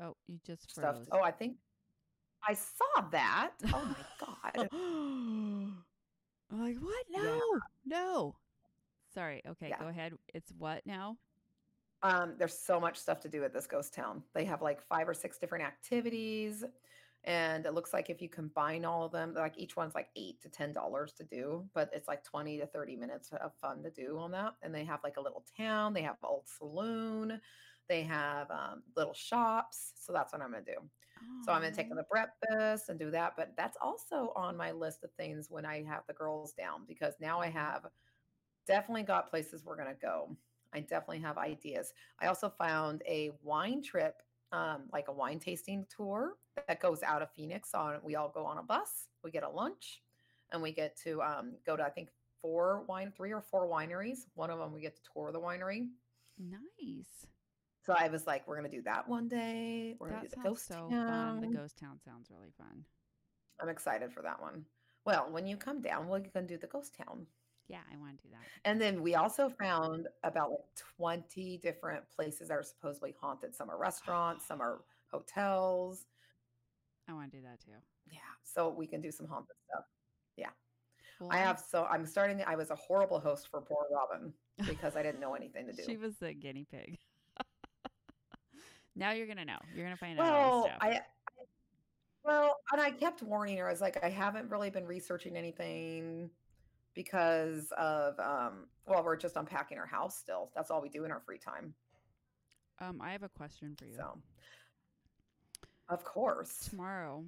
[0.00, 0.98] Oh, you just stuff.
[1.10, 1.56] Oh, I think
[2.48, 3.52] I saw that.
[3.72, 4.68] Oh my god.
[4.72, 5.74] I'm
[6.52, 7.04] like, what?
[7.08, 7.22] Yeah.
[7.22, 7.40] No.
[7.84, 8.36] No.
[9.12, 9.42] Sorry.
[9.48, 9.80] Okay, Yeah.
[9.80, 10.12] go ahead.
[10.34, 11.16] It's what now?
[12.04, 14.22] Um, there's so much stuff to do at this ghost town.
[14.34, 16.62] They have like five or six different activities,
[17.24, 20.40] and it looks like if you combine all of them, like each one's like eight
[20.42, 23.90] to ten dollars to do, but it's like twenty to thirty minutes of fun to
[23.90, 24.54] do on that.
[24.62, 25.94] And they have like a little town.
[25.94, 27.40] They have old saloon.
[27.88, 29.92] They have um, little shops.
[29.96, 30.78] So that's what I'm gonna do.
[31.44, 33.34] So I'm gonna take them to breakfast and do that.
[33.36, 37.14] But that's also on my list of things when I have the girls down because
[37.20, 37.86] now I have
[38.66, 40.36] definitely got places we're gonna go.
[40.72, 41.92] I definitely have ideas.
[42.20, 44.22] I also found a wine trip,
[44.54, 46.34] um, like a wine tasting tour
[46.68, 47.74] that goes out of Phoenix.
[47.74, 50.02] On we all go on a bus, we get a lunch,
[50.52, 52.08] and we get to um, go to I think
[52.40, 54.26] four wine, three or four wineries.
[54.34, 55.88] One of them we get to tour the winery.
[56.38, 57.26] Nice.
[57.84, 59.96] So I was like, we're gonna do that one day.
[59.98, 61.40] We're gonna do the ghost so town.
[61.40, 61.40] fun.
[61.40, 62.84] The ghost town sounds really fun.
[63.60, 64.64] I'm excited for that one.
[65.04, 67.26] Well, when you come down, we're going to do the ghost town.
[67.68, 68.40] Yeah, I want to do that.
[68.64, 70.60] And then we also found about like
[70.98, 73.54] 20 different places that are supposedly haunted.
[73.54, 76.06] Some are restaurants, some are hotels.
[77.08, 77.72] I want to do that too.
[78.10, 78.18] Yeah.
[78.42, 79.84] So we can do some haunted stuff.
[81.20, 84.32] Well, I have, so I'm starting, I was a horrible host for poor Robin
[84.66, 85.82] because I didn't know anything to do.
[85.84, 86.98] She was the guinea pig.
[88.96, 89.58] now you're gonna know.
[89.74, 90.70] You're gonna find out well.
[90.80, 91.00] I, I,
[92.24, 93.68] well, and I kept warning her.
[93.68, 96.30] I was like, I haven't really been researching anything
[96.94, 100.50] because of, um, well, we're just unpacking our house still.
[100.54, 101.74] That's all we do in our free time.
[102.80, 103.96] Um, I have a question for you.
[103.96, 104.18] So,
[105.88, 106.68] of course.
[106.70, 107.24] Tomorrow,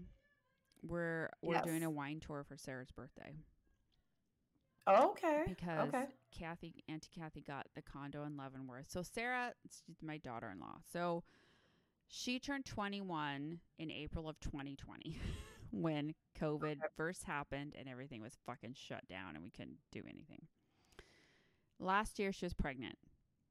[0.83, 3.35] we're we're doing a wine tour for Sarah's birthday
[4.89, 5.45] okay.
[5.47, 6.05] because Okay.
[6.37, 8.87] Kathy, Auntie Kathy, got the condo in Leavenworth.
[8.91, 10.79] So Sarah, she's my daughter-in-law.
[10.93, 11.25] So
[12.09, 15.19] she turned 21 in April of 2020
[15.71, 20.47] when COVID first happened and everything was fucking shut down and we couldn't do anything.
[21.79, 22.97] Last year she was pregnant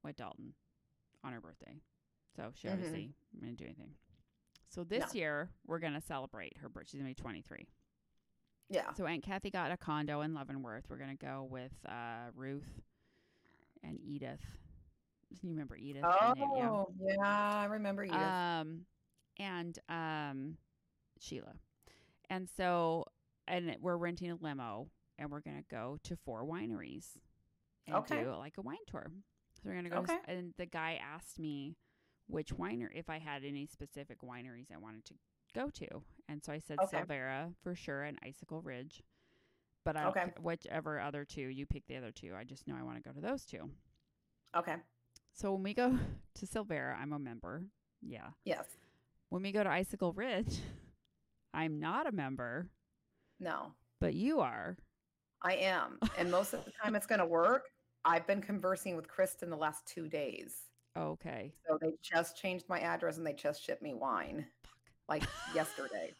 [0.02, 0.54] with Dalton
[1.24, 1.80] on her birthday.
[2.34, 2.72] So she Mhm.
[2.72, 3.94] obviously didn't do anything.
[4.68, 5.18] So this No.
[5.18, 6.90] year we're gonna celebrate her birthday.
[6.92, 7.66] She's gonna be 23.
[8.68, 8.92] Yeah.
[8.94, 10.88] So Aunt Kathy got a condo in Leavenworth.
[10.88, 12.82] We're gonna go with uh, Ruth
[13.82, 14.44] and Edith.
[15.42, 16.02] You remember Edith?
[16.02, 16.34] name?
[16.56, 16.70] Yeah.
[16.70, 17.16] Oh, yeah.
[17.60, 18.16] I remember Edith.
[18.16, 18.86] Um,
[19.38, 20.58] and um,
[21.20, 21.54] Sheila.
[22.30, 23.04] And so,
[23.46, 27.06] and we're renting a limo, and we're gonna go to four wineries
[27.86, 28.22] and Okay.
[28.24, 29.06] do like a wine tour.
[29.54, 30.04] So we're gonna go.
[30.04, 30.32] to s- Okay.
[30.36, 31.76] and the guy asked me
[32.28, 35.14] which winery, if I had any specific wineries I wanted to
[35.54, 36.98] go to, and so I said Okay.
[37.02, 39.02] Silvara for sure and Icicle Ridge.
[39.84, 40.32] But I Okay.
[40.40, 42.34] whichever other two you pick the other two.
[42.34, 43.70] I just know I want to go to those two.
[44.54, 44.76] okay.
[45.32, 45.90] So when we go
[46.34, 47.62] to Silvara, I'm a member.
[48.02, 48.30] Yeah.
[48.44, 48.66] Yes.
[49.28, 50.60] When we go to Icicle Ridge,
[51.54, 52.70] I'm not a member,
[53.40, 54.76] No, but you are.
[55.42, 55.98] I am.
[56.18, 57.64] And most of the time it's going to work.
[58.04, 60.54] I've been conversing with Kristen the last two days.
[60.96, 61.52] Okay.
[61.68, 64.46] So they just changed my address and they just shipped me wine
[65.08, 65.24] like
[65.54, 66.12] yesterday.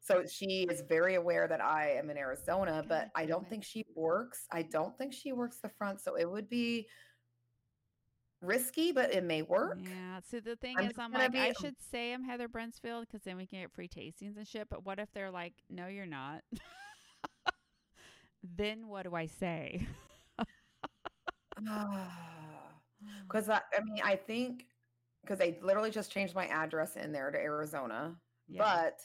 [0.00, 3.84] So she is very aware that I am in Arizona, but I don't think she
[3.96, 4.46] works.
[4.52, 6.00] I don't think she works the front.
[6.00, 6.86] So it would be
[8.42, 9.78] risky, but it may work.
[9.82, 10.20] Yeah.
[10.30, 13.36] So the thing I'm is, I'm like, I should say I'm Heather Brensfield because then
[13.36, 14.68] we can get free tastings and shit.
[14.68, 16.42] But what if they're like, no, you're not?
[18.56, 19.86] then what do I say?
[23.28, 24.66] Because I, I mean, I think
[25.22, 28.14] because they literally just changed my address in there to Arizona,
[28.48, 28.62] Yeah.
[28.62, 29.00] but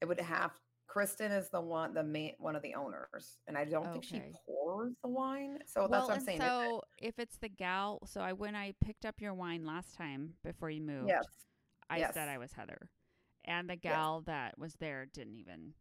[0.00, 0.52] it would have
[0.90, 4.20] Kristen is the one, the main one of the owners, and I don't think she
[4.44, 5.58] pours the wine.
[5.66, 6.40] So that's what I'm saying.
[6.40, 10.34] so if it's the gal, so I when I picked up your wine last time
[10.42, 11.24] before you moved, yes,
[11.88, 12.12] I yes.
[12.12, 12.90] said I was Heather,
[13.44, 15.74] and the gal that was there didn't even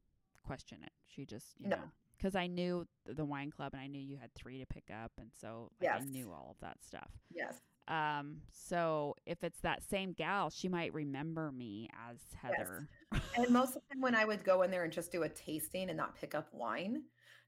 [0.45, 0.91] question it.
[1.07, 1.77] She just, you No.
[1.77, 4.91] know, because I knew the wine club and I knew you had three to pick
[4.91, 7.09] up, and so like, I knew all of that stuff.
[7.31, 7.57] yes,
[7.89, 12.87] Um, so if it's that same gal, she might remember me as Heather.
[13.35, 15.29] and most of the time when I would go in there and just do a
[15.29, 17.01] tasting and not pick up wine,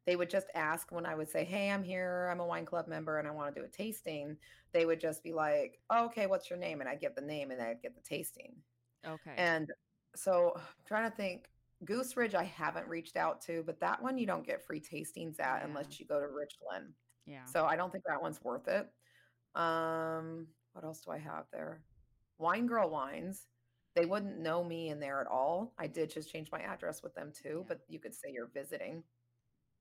[0.07, 2.27] they would just ask when I would say, "Hey, I'm here.
[2.31, 4.35] I'm a wine club member and I want to do a tasting."
[4.73, 7.51] They would just be like, oh, "Okay, what's your name?" And I'd give the name
[7.51, 8.55] and I'd get the tasting.
[9.05, 9.33] Okay.
[9.37, 9.71] And
[10.15, 11.49] so I'm trying to think,
[11.85, 15.39] Goose Ridge I haven't reached out to, but that one you don't get free tastings
[15.39, 15.65] at Yeah.
[15.65, 16.93] unless you go to Richland.
[17.27, 17.45] yeah.
[17.45, 18.87] So I don't think that one's worth it.
[19.55, 21.81] Um, what else do I have there?
[22.37, 23.47] Wine Girl Wines.
[23.95, 25.73] They wouldn't know me in there at all.
[25.77, 27.65] I did just change my address with them too, Yeah.
[27.67, 29.03] but you could say you're visiting.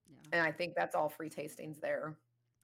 [0.08, 0.16] yeah.
[0.32, 2.16] And I think that's all free tastings there.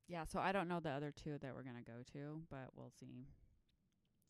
[0.08, 0.24] Yeah.
[0.24, 3.26] So I don't know the other two that we're gonna go to, but we'll see.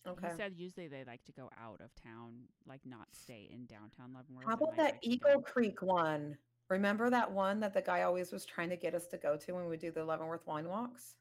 [0.07, 0.29] Okay.
[0.31, 2.35] He said usually they like to go out of town,
[2.66, 4.45] like not stay in downtown Leavenworth.
[4.47, 6.37] How about that Eagle Creek one?
[6.68, 9.53] Remember that one that the guy always was trying to get us to go to
[9.55, 11.16] when we do the Leavenworth wine walks?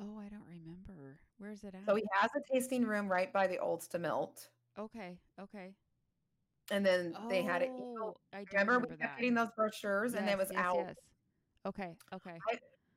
[0.00, 1.20] Oh, I don't remember.
[1.38, 1.86] Where's it at?
[1.86, 4.48] So he has a tasting room right by the Old Stamilt.
[4.78, 5.18] okay.
[5.40, 5.74] Okay.
[6.70, 7.68] And then they had it.
[7.72, 10.76] Oh, I Remember, remember we kept getting those brochures and it was yes, out.
[10.78, 10.94] yes.
[11.66, 11.94] Okay.
[12.14, 12.38] Okay.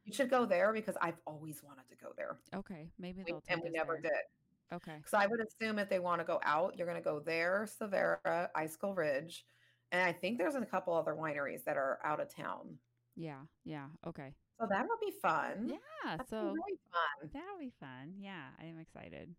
[0.06, 2.38] You should go there because I've always wanted to go there.
[2.56, 2.90] Okay.
[2.98, 4.12] Maybe We- they'll take and we never there.
[4.12, 4.76] did.
[4.76, 4.96] Okay.
[4.98, 7.66] Because I would assume if they want to go out, you're going to go there,
[7.68, 9.46] Severa, Icicle Ridge.
[9.92, 12.78] And I think there's a couple other wineries that are out of town.
[13.18, 13.42] Yeah.
[13.66, 13.88] Yeah.
[14.06, 14.34] Okay.
[14.60, 15.70] So that'll be fun.
[15.70, 16.18] Yeah.
[16.30, 17.30] So really fun.
[17.34, 18.14] that'll be fun.
[18.20, 18.48] Yeah.
[18.62, 19.34] I am excited.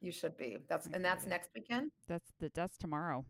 [0.00, 0.56] You should be.
[0.68, 1.92] That's I'm and that's next weekend.
[2.08, 3.24] That's the that's tomorrow.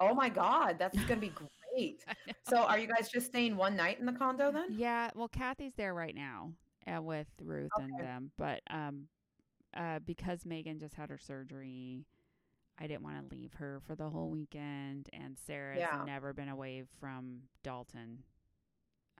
[0.00, 1.32] Oh my God, that's going to be
[1.74, 2.04] great.
[2.48, 4.66] So are you guys just staying one night in the condo then?
[4.70, 6.52] Yeah, well, Kathy's there right now
[6.86, 9.08] uh, with Ruth and them, but um,
[9.76, 12.04] uh, because Megan just had her surgery,
[12.78, 16.04] I didn't want to leave her for the whole weekend, and Sarah's Yeah.
[16.06, 18.22] never been away from Dalton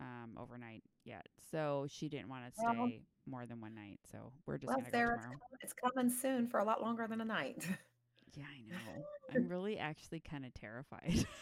[0.00, 2.90] um overnight yet, so she didn't want to stay Well-
[3.26, 4.00] more than one night.
[4.10, 5.40] So we're just Well, gonna Sarah, it's, tomorrow.
[5.60, 7.66] it's coming soon for a lot longer than a night.
[8.34, 9.04] Yeah, I know.
[9.34, 11.26] I'm really actually kind of terrified.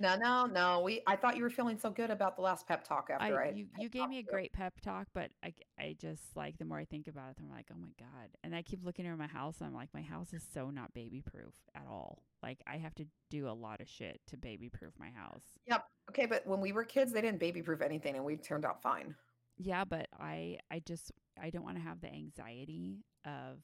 [0.00, 0.80] no, no, no.
[0.80, 3.48] We I thought you were feeling so good about the last pep talk after I,
[3.48, 6.64] I, you, you gave me a great pep talk, but I, I just like the
[6.64, 8.30] more I think about it, I'm like, oh my god!
[8.42, 10.94] And I keep looking around my house, and I'm like, my house is so not
[10.94, 12.22] baby proof at all.
[12.42, 15.44] Like I have to do a lot of shit to baby proof my house.
[15.66, 15.84] Yep.
[16.10, 18.82] Okay, but when we were kids, they didn't baby proof anything, and we turned out
[18.82, 19.14] fine.
[19.58, 23.58] Yeah, but I, I just, I don't want to have the anxiety of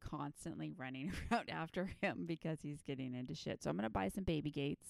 [0.00, 3.62] constantly running around after him because he's getting into shit.
[3.62, 4.88] So I'm gonna buy some baby gates,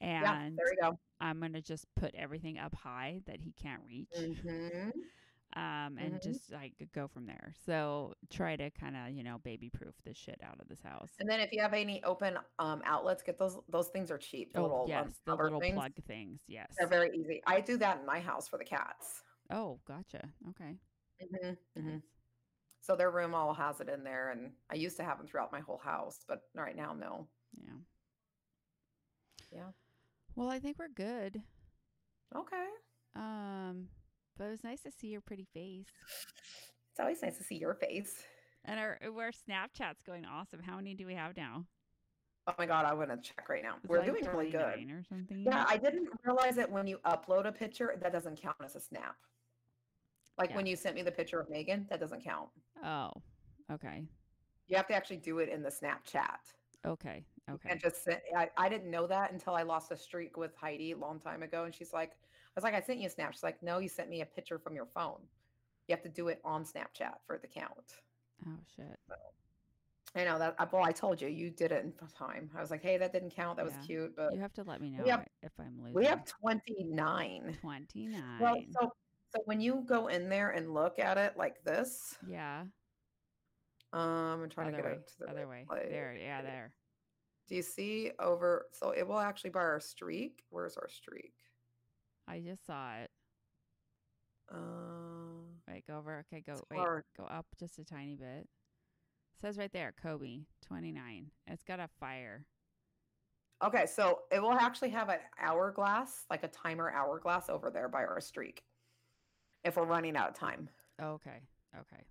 [0.00, 0.98] yeah, and there you go.
[1.20, 4.90] I'm gonna just put everything up high that he can't reach, hmm
[5.56, 6.22] um, and Mhm.
[6.22, 7.52] just like go from there.
[7.64, 11.10] So try to kind of you know baby proof the shit out of this house.
[11.18, 13.58] And then if you have any open um, outlets, get those.
[13.68, 14.52] Those things are cheap.
[14.52, 15.74] The oh little um, yes, the little things.
[15.74, 16.42] plug things.
[16.46, 16.76] Yes.
[16.78, 17.42] They're very easy.
[17.46, 19.22] I do that in my house for the cats.
[19.50, 20.28] Oh, gotcha.
[20.50, 20.76] Okay.
[21.20, 21.96] hmm hmm
[22.80, 25.50] So their room all has it in there, and I used to have them throughout
[25.50, 27.26] my whole house, but right now, no.
[27.56, 27.72] Yeah.
[29.50, 29.70] Yeah.
[30.38, 31.42] Well, I think we're good.
[32.36, 32.66] Okay.
[33.16, 33.88] Um,
[34.36, 35.86] but it was nice to see your pretty face.
[36.92, 38.22] It's always nice to see your face.
[38.64, 40.60] And our our Snapchat's going awesome.
[40.62, 41.64] How many do we have now?
[42.46, 43.74] Oh my god, I want to check right now.
[43.82, 44.88] It's We're like doing really good.
[44.92, 45.42] or something.
[45.44, 48.80] Yeah, I didn't realize that when you upload a picture, that doesn't count as a
[48.80, 49.16] snap.
[50.38, 50.56] Like Yeah.
[50.56, 52.50] when you sent me the picture of Megan, that doesn't count.
[52.84, 53.10] Oh,
[53.72, 54.04] okay.
[54.68, 56.38] You have to actually do it in the Snapchat.
[56.86, 57.24] Okay.
[57.50, 57.68] Okay.
[57.70, 60.96] And just I, I didn't know that until I lost a streak with Heidi a
[60.96, 61.64] long time ago.
[61.64, 62.14] And she's like, I
[62.54, 63.32] was like, I sent you a snap.
[63.32, 65.20] She's like, no, you sent me a picture from your phone.
[65.86, 67.72] You have to do it on Snapchat for the count.
[68.46, 68.98] oh shit.
[70.16, 70.72] I know that.
[70.72, 72.50] Well, I told you, you did it in time.
[72.56, 73.56] I was like, hey, that didn't count.
[73.58, 74.14] That was cute.
[74.16, 75.94] But You have to let me know have- if I'm losing.
[75.94, 77.56] we have 29.
[77.60, 78.40] twenty nine.
[78.40, 78.90] Well, so,
[79.34, 82.62] so when you go in there and look at it like this, yeah.
[83.92, 84.92] um, I'm trying Other to get way.
[84.98, 85.66] it to the Other way.
[85.90, 86.16] There.
[86.20, 86.42] Yeah.
[86.42, 86.72] There.
[87.48, 88.66] Do you see over?
[88.72, 90.42] So it will actually bar our streak.
[90.50, 91.32] Where's our streak?
[92.28, 93.10] I just saw it.
[94.52, 95.86] Um, wait.
[95.86, 96.24] Go over.
[96.32, 96.42] Okay.
[96.46, 96.60] Go.
[96.70, 96.78] Wait.
[96.78, 97.04] hard.
[97.16, 98.48] Go up just a tiny bit.
[99.40, 101.30] says right there, Kobe, twenty nine.
[101.46, 102.44] It's got a fire.
[103.64, 108.04] okay, so it will actually have an hourglass, like a timer hourglass over there by
[108.04, 108.62] our streak,
[109.64, 110.68] if we're running out of time.
[111.02, 111.40] Okay.
[111.78, 112.02] Okay.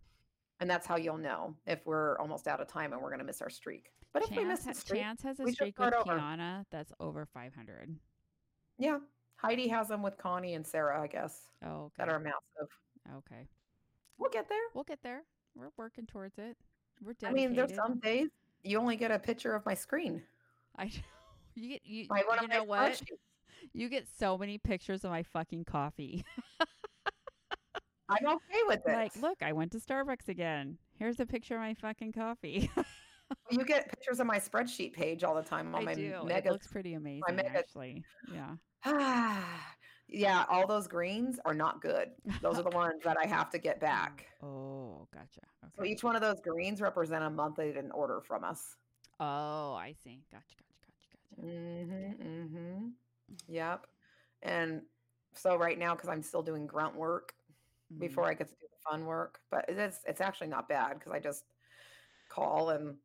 [0.60, 3.26] And that's how you'll know if we're almost out of time and we're going to
[3.26, 3.92] miss our streak.
[4.14, 6.64] But if we miss Chance, the streak, Chance has a streak with over.
[6.72, 7.96] That's over five hundred.
[8.80, 8.98] yeah,
[9.36, 11.94] Heidi has them with Connie and Sarah, I guess, Oh, okay.
[12.00, 12.70] that are massive.
[13.18, 13.48] Okay.
[14.18, 14.58] We'll get there.
[14.74, 15.22] We'll get there.
[15.56, 16.58] We're working towards it.
[17.04, 18.30] We're I mean, there's some days
[18.64, 20.24] you only get a picture of my screen.
[20.78, 20.92] I.
[21.60, 22.06] You get you.
[22.42, 23.02] You know what?
[23.74, 26.24] You get so many pictures of my fucking coffee.
[28.10, 28.94] I'm okay with it.
[28.94, 30.78] like, look, I went to Starbucks again.
[31.00, 32.70] Here's a picture of my fucking coffee.
[33.50, 36.14] You get pictures of my spreadsheet page all the time on I my do.
[36.28, 38.04] It looks pretty amazing, mega- actually.
[38.34, 38.56] Yeah.
[40.08, 42.10] yeah, all those greens are not good.
[42.42, 44.26] Those are the ones that I have to get back.
[44.42, 45.42] Oh, gotcha.
[45.76, 48.76] So each one of those greens represent a month they didn't order from us.
[49.20, 50.22] oh, I see.
[50.32, 50.44] Gotcha.
[50.60, 50.88] Gotcha.
[50.88, 51.18] Gotcha.
[51.42, 51.48] Gotcha.
[51.48, 52.88] Mm-hmm, mm-hmm.
[53.48, 53.88] Yep.
[54.44, 54.82] And
[55.34, 57.34] so right now, because I'm still doing grunt work
[57.94, 58.00] Mhm.
[58.00, 61.12] before I get to do the fun work, but it's it's actually not bad because
[61.14, 61.44] I just
[62.30, 62.98] call and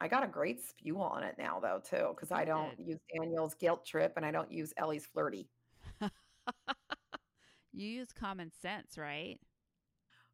[0.00, 2.86] I got a great spew on it now though too because I don't Good.
[2.86, 5.48] use Daniel's guilt trip and I don't use Ellie's flirty.
[7.72, 9.38] you use common sense, right?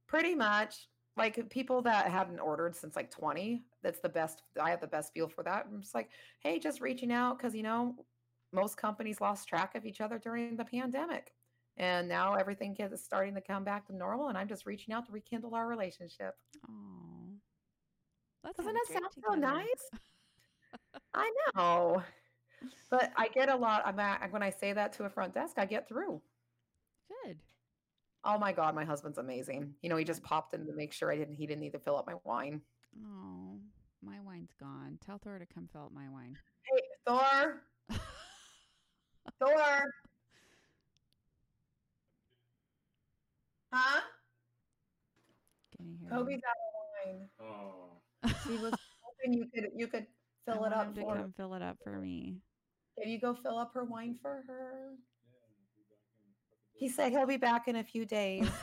[0.06, 0.88] Pretty much.
[1.16, 4.42] Like people that hadn't ordered since like 20, that's the best.
[4.60, 5.66] I have the best feel for that.
[5.66, 7.94] I'm just like, hey, just reaching out because, you know,
[8.52, 11.34] most companies lost track of each other during the pandemic.
[11.76, 14.28] And now everything is starting to come back to normal.
[14.28, 16.34] And I'm just reaching out to rekindle our relationship.
[16.68, 17.19] Oh.
[18.44, 19.90] Let's Doesn't that a drink sound so nice?
[21.14, 22.02] I know.
[22.90, 23.82] But I get a lot.
[23.84, 26.20] I'm at, when I say that to a front desk, I get through.
[27.24, 27.38] Good.
[28.24, 29.74] Oh my God, my husband's amazing.
[29.82, 31.78] You know, he just popped in to make sure I didn't, he didn't need to
[31.78, 32.60] fill up my wine.
[33.04, 33.58] Oh,
[34.02, 34.98] my wine's gone.
[35.04, 36.36] Tell Thor to come fill up my wine.
[36.62, 37.62] Hey, Thor,
[39.38, 39.82] Thor.
[43.72, 44.00] Huh?
[45.76, 46.34] Can you hear Kobe's me?
[46.34, 47.28] out of wine.
[47.40, 48.00] Oh.
[48.46, 48.72] She was
[49.02, 50.06] hoping you could you could
[50.48, 51.22] I fill it up to for her.
[51.22, 52.36] come fill it up for me.
[53.00, 54.94] Can you go fill up her wine for her?
[56.72, 58.48] He said he'll be back in a few days.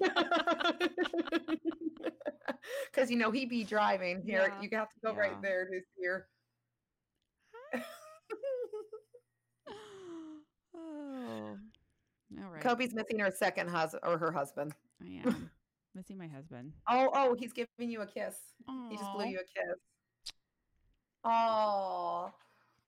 [2.92, 4.52] Because you know he'd be driving here.
[4.54, 5.18] Yeah, You have to go yeah.
[5.18, 6.28] right there to see her.
[10.76, 11.56] oh.
[12.42, 12.62] All right.
[12.62, 14.72] Kobe's missing her second husband or her husband.
[15.02, 15.50] I am
[15.94, 16.72] missing my husband.
[16.88, 18.36] Oh, oh, he's giving you a kiss.
[18.88, 19.78] He just blew you a kiss.
[21.24, 22.30] Oh,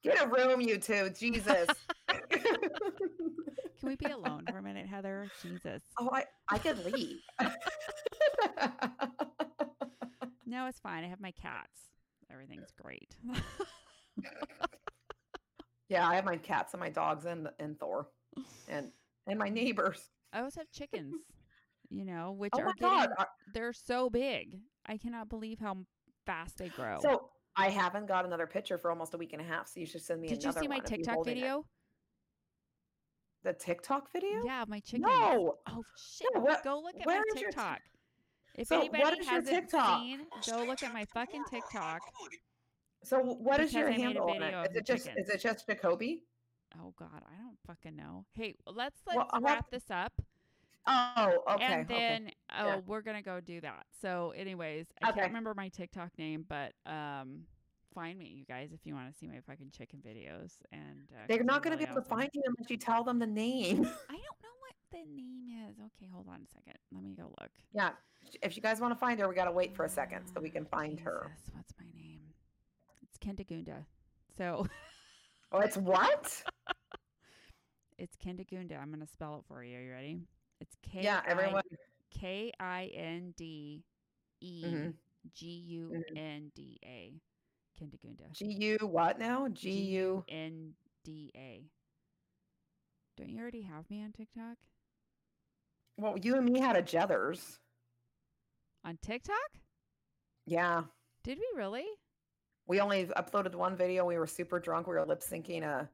[0.03, 1.11] get a room, you two.
[1.11, 1.69] Jesus.
[2.31, 5.29] Can we be alone for a minute, Heather?
[5.43, 5.83] Jesus.
[5.99, 7.19] oh, I I could leave.
[10.53, 11.03] No, it's fine.
[11.03, 11.81] I have my cats.
[12.31, 13.17] Everything's great.
[15.89, 18.09] yeah, I have my cats and my dogs and and Thor,
[18.69, 18.91] and
[19.27, 20.11] and my neighbors.
[20.31, 21.15] I also have chickens.
[21.93, 23.15] You know, which Oh are getting
[23.53, 24.59] they're so big.
[24.87, 25.79] I cannot believe how
[26.27, 26.99] fast they grow.
[27.03, 29.69] So I haven't got another picture for almost a week and a half.
[29.69, 31.25] So you should send me Did you see my TikTok it.
[31.25, 31.67] video?
[33.45, 34.45] The TikTok video?
[34.45, 35.03] Yeah, my chicken.
[35.03, 35.57] No.
[35.69, 36.29] Oh shit!
[36.35, 37.81] No, oh, what- go look at my is your Tik- TikTok.
[38.55, 40.01] If So, anybody what is your hasn't TikTok?
[40.01, 42.01] seen, go look at my fucking TikTok.
[43.03, 44.71] So what is your I handle on it?
[44.71, 45.29] Is it just chickens.
[45.29, 46.23] is it just Jacoby?
[46.81, 48.27] Oh God, I don't fucking know.
[48.35, 50.13] Hey, let's let's Well, wrap not- this up,
[50.87, 51.65] Oh, okay.
[51.65, 52.35] and then okay.
[52.59, 52.81] oh, Yeah.
[52.87, 53.87] we're gonna go do that.
[54.01, 55.21] So, anyways, I Okay.
[55.21, 57.45] can't remember my TikTok name, but um,
[57.95, 60.53] find me, you guys, if you want to see my fucking chicken videos.
[60.73, 63.05] And uh, They're not going to really be able to find you unless you tell
[63.05, 63.77] them the name.
[64.09, 65.77] I don't know what the name is.
[65.79, 66.79] Okay, hold on a second.
[66.91, 67.51] Let me go look.
[67.73, 67.91] yeah.
[68.43, 70.41] If you guys want to find her, we got to wait for a second so
[70.41, 71.37] we can find her.
[71.53, 72.21] What's my name?
[73.03, 73.85] It's Kendagunda.
[74.39, 74.67] So
[75.53, 76.43] Oh, it's what?
[77.99, 78.81] it's Kendagunda.
[78.81, 79.77] I'm gonna spell it for you.
[79.77, 80.19] Are you ready?
[80.63, 81.63] It's K yeah, everyone.
[82.17, 83.83] K I N D
[84.41, 84.65] E.
[85.35, 87.15] G U N D A.
[88.33, 89.49] G U what now?
[89.53, 90.25] G U.
[90.29, 91.65] N D A.
[93.17, 94.57] Don't you already have me on TikTok?
[95.97, 97.59] Well, you and me had a Jethers.
[98.85, 99.37] On TikTok?
[100.47, 100.83] Yeah.
[101.25, 101.87] Did we really?
[102.69, 104.05] We only uploaded one video.
[104.05, 104.87] We were super drunk.
[104.87, 105.89] We were lip syncing a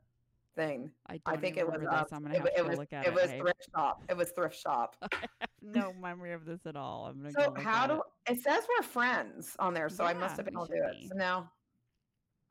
[0.59, 0.91] thing.
[1.09, 1.81] I I think it was.
[1.89, 2.05] Uh.
[2.13, 2.79] I'm gonna it, have wa- to it go was.
[2.79, 3.15] look at it it.
[3.15, 3.39] was hey?
[3.39, 4.03] thrift shop.
[4.11, 4.97] It was thrift shop.
[5.03, 7.07] I have no memory of this at all.
[7.07, 9.89] I'm gonna go So look how do it says we're friends on there?
[9.89, 11.09] So I must have been able to do it.
[11.09, 11.51] So now,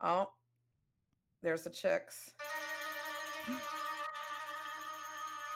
[0.02, 0.26] oh,
[1.42, 2.30] there's the chicks.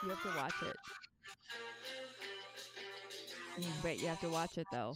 [0.03, 0.75] You have to watch it.
[3.83, 4.93] Wait, you have to watch it though.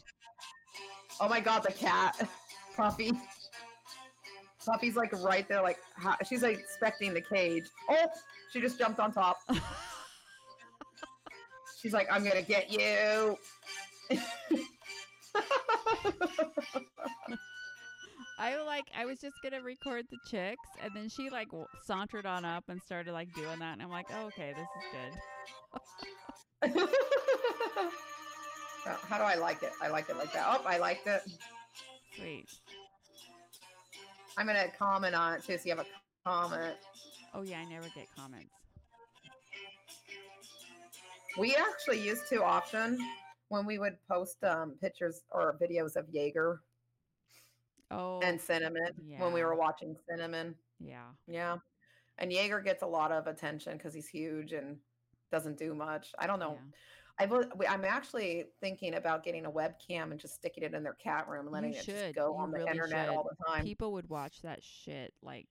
[1.20, 2.28] Oh my god, the cat,
[2.76, 3.12] Puffy.
[4.68, 5.80] Puffy's like right there, like
[6.28, 7.65] she's like inspecting the cage.
[7.89, 8.07] Oh,
[8.51, 9.38] she just jumped on top.
[11.80, 13.38] She's like, I'm gonna get you.
[18.39, 18.86] I like.
[18.97, 21.49] I was just gonna record the chicks, and then she like
[21.86, 24.86] sauntered on up and started like doing that, and I'm like, oh, okay, this is
[26.72, 26.89] good.
[29.07, 29.72] How do I like it?
[29.82, 30.45] I like it like that.
[30.47, 31.22] Oh, I liked it.
[32.15, 32.47] Sweet.
[34.38, 35.57] I'm gonna comment on it too.
[35.57, 36.75] So you have a comment.
[37.33, 38.51] Oh yeah, I never get comments.
[41.38, 42.97] We actually used to often
[43.49, 46.61] when we would post um, pictures or videos of Jaeger
[47.89, 50.55] Oh, and Cinnamon when we were watching Cinnamon.
[50.79, 51.05] yeah.
[51.27, 51.57] Yeah.
[52.17, 54.77] And Jaeger gets a lot of attention because he's huge and
[55.31, 56.07] doesn't do much.
[56.19, 56.53] I don't know.
[56.59, 56.71] yeah.
[57.20, 60.93] I we- I'm actually thinking about getting a webcam and just sticking it in their
[60.93, 61.95] cat room and letting it should.
[61.95, 63.63] just go You on the really internet all the time.
[63.65, 65.47] People would watch that shit like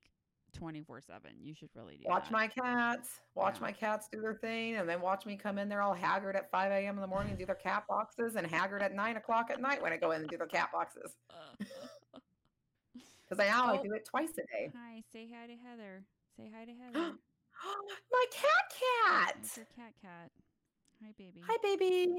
[0.53, 1.33] 24 seven.
[1.41, 2.33] You should really do Watch that.
[2.33, 3.63] my cats, watch Yeah.
[3.63, 6.51] my cats do their thing, and then watch me come in there all haggard at
[6.51, 6.95] 5 a.m.
[6.95, 9.83] in the morning and do their cat boxes, and haggard at 9 o'clock at night
[9.83, 11.17] when I go in and do their cat boxes.
[13.29, 13.83] Because I now I Oh.
[13.83, 14.71] do it twice a day.
[14.73, 16.05] Hi, say hi to Heather.
[16.37, 17.17] Say hi to Heather.
[18.13, 19.35] my cat cat!
[19.35, 20.31] That's your cat cat.
[21.05, 21.43] Hi, baby.
[21.47, 22.15] Hi, baby.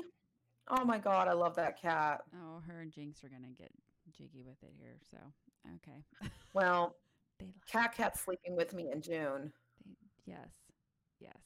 [0.70, 2.22] Oh my god, I love that cat.
[2.36, 3.72] Oh, her and Jinx are gonna get
[4.12, 4.98] jiggy with it here.
[5.10, 5.18] So
[5.76, 6.04] okay.
[6.54, 6.96] Well,
[7.40, 9.52] they love cat cat's sleeping with me in June.
[9.86, 9.94] They,
[10.26, 10.50] yes,
[11.20, 11.38] yes,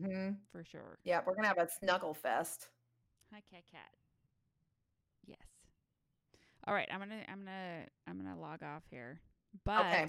[0.00, 0.98] hmm for sure.
[1.04, 2.68] Yeah, we're gonna have a snuggle fest.
[3.32, 3.90] Hi, cat cat.
[5.26, 5.38] Yes.
[6.66, 9.20] All right, I'm gonna I'm gonna I'm gonna log off here.
[9.64, 10.06] But Okay.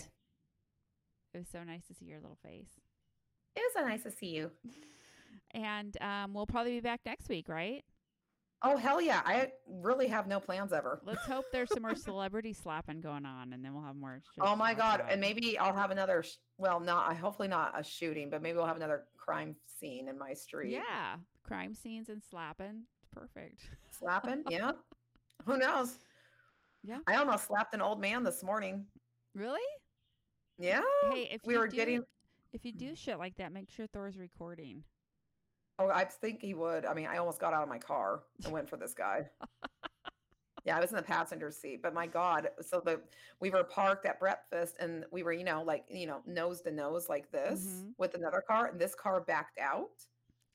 [1.33, 2.69] it was so nice to see your little face.
[3.55, 4.51] It was so nice to see you.
[5.51, 7.83] And um, we'll probably be back next week, right?
[8.63, 9.21] Oh hell yeah!
[9.23, 10.99] I really have no plans ever.
[11.05, 14.19] Let's hope there's some more celebrity slapping going on, and then we'll have more.
[14.41, 15.01] Oh my god!
[15.01, 15.11] about.
[15.11, 16.23] And maybe I'll have another.
[16.23, 17.15] Sh- well, not.
[17.17, 20.71] Hopefully not a shooting, but maybe we'll have another crime scene in my street.
[20.71, 22.83] Yeah, crime scenes and slapping.
[23.03, 23.61] It's perfect.
[23.91, 24.43] slapping.
[24.49, 24.71] Yeah.
[25.45, 25.99] Who knows?
[26.83, 26.97] Yeah.
[27.05, 28.85] I almost slapped an old man this morning.
[29.35, 29.61] Really?
[30.57, 30.81] Yeah.
[31.11, 32.03] Hey, if we you were do, getting.
[32.53, 34.83] if you do shit like that, make sure Thor's recording.
[35.79, 36.85] Oh, I think he would.
[36.85, 39.29] I mean, I almost got out of my car and went for this guy.
[40.65, 42.49] yeah, I was in the passenger seat, but my God.
[42.61, 43.01] So the
[43.39, 46.71] we were parked at breakfast and we were, you know, like, you know, nose to
[46.71, 47.93] nose like this Mhm.
[47.97, 50.05] with another car, and this car backed out.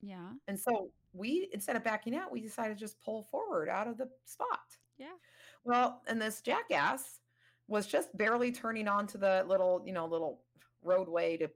[0.01, 0.35] Yeah.
[0.49, 3.97] And so we, instead of backing out, we decided to just pull forward out of
[3.99, 4.77] the spot.
[4.99, 5.17] Yeah.
[5.65, 7.21] Well, and this jackass
[7.69, 10.45] was just barely turning onto the little, you know, little
[10.83, 11.49] roadway to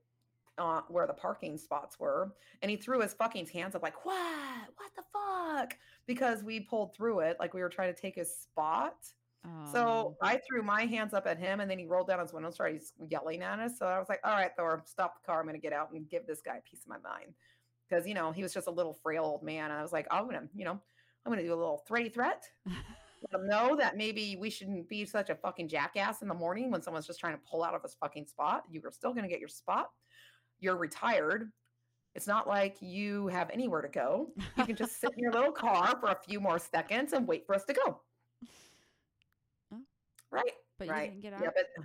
[0.59, 2.32] uh, where the parking spots were,
[2.62, 4.68] and he threw his fucking hands up like, "What?
[4.76, 5.76] What the fuck?"
[6.07, 8.96] Because we pulled through it, like we were trying to take his spot.
[9.44, 9.72] Oh.
[9.72, 12.48] So I threw my hands up at him, and then he rolled down his window,
[12.48, 13.78] and started yelling at us.
[13.78, 15.40] So I was like, "All right, Thor, stop the car.
[15.40, 17.34] I'm going to get out and give this guy a piece of my mind."
[17.88, 19.70] because you know he was just a little frail old man.
[19.70, 20.80] And I was like, I'm gonna, you know,
[21.24, 22.44] I'm gonna do a little thready threat.
[22.66, 26.70] Let him know that maybe we shouldn't be such a fucking jackass in the morning
[26.70, 28.64] when someone's just trying to pull out of his fucking spot.
[28.70, 29.90] You are still gonna get your spot.
[30.61, 31.50] You're retired.
[32.14, 34.30] It's not like you have anywhere to go.
[34.57, 37.44] You can just sit in your little car for a few more seconds and wait
[37.46, 38.00] for us to go.
[39.72, 39.78] Oh.
[40.30, 40.52] Right.
[40.78, 41.11] but you right.
[41.11, 41.42] didn't get out.
[41.42, 41.84] Yeah, but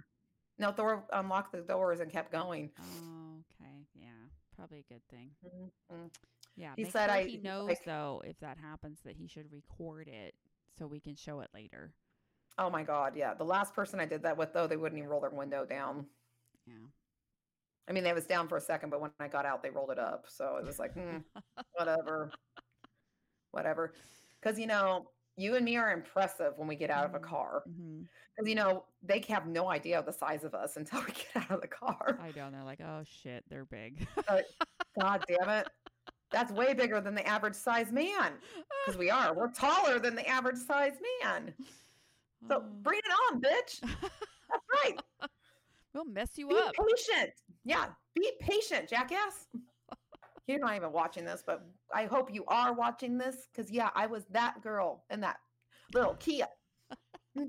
[0.59, 2.69] no, Thor unlocked the doors and kept going.
[2.79, 3.85] Oh, okay.
[3.95, 4.07] Yeah,
[4.55, 5.31] probably a good thing.
[5.45, 6.09] Mhm.
[6.55, 6.73] Yeah.
[6.75, 10.07] He said sure I- he knows like- though if that happens that he should record
[10.07, 10.35] it
[10.77, 11.93] so we can show it later.
[12.57, 13.33] Oh my god, yeah.
[13.33, 16.05] The last person I did that with though, they wouldn't even roll their window down.
[16.65, 16.73] Yeah.
[17.89, 19.91] I mean, they was down for a second, but when I got out, they rolled
[19.91, 20.25] it up.
[20.29, 21.17] So it was like, hmm,
[21.73, 22.31] whatever,
[23.51, 23.93] whatever.
[24.39, 27.23] Because you know, you and me are impressive when we get out of a Mhm.
[27.23, 27.63] car.
[27.65, 31.35] Because you know, they have no idea of the size of us until we get
[31.35, 32.17] out of the car.
[32.21, 32.49] I know.
[32.51, 34.07] They're like, oh shit, they're big.
[34.99, 35.67] God damn it.
[36.31, 38.33] That's way bigger than the average size man.
[38.85, 39.33] Because we are.
[39.35, 41.53] We're taller than the average size man.
[42.47, 42.69] So Oh.
[42.81, 43.81] bring it on, bitch.
[43.81, 44.97] That's right.
[45.93, 46.73] We'll mess you up.
[46.73, 46.87] Be up.
[46.89, 47.33] patient.
[47.63, 47.85] Yeah,
[48.15, 49.47] be patient, jackass.
[50.47, 54.07] You're not even watching this, but I hope you are watching this because, yeah, I
[54.07, 55.37] was that girl in that
[55.93, 56.47] little Kia.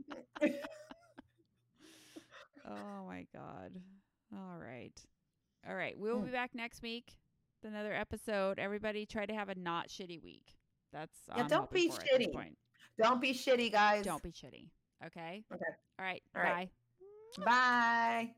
[2.68, 3.72] Oh my god.
[4.32, 4.92] All right.
[5.68, 5.94] All right.
[5.98, 6.32] We'll be mm.
[6.32, 7.16] back next week
[7.62, 8.58] with another episode.
[8.58, 10.56] Everybody try to have a not shitty week.
[10.92, 12.54] That's Yeah, I'm don't be for at this shitty.
[12.98, 14.04] Don't be shitty, guys.
[14.04, 14.68] Don't be shitty.
[15.06, 15.44] Okay?
[15.52, 15.64] Okay.
[15.98, 16.22] All right.
[16.36, 16.70] All bye.
[17.36, 18.34] Bye.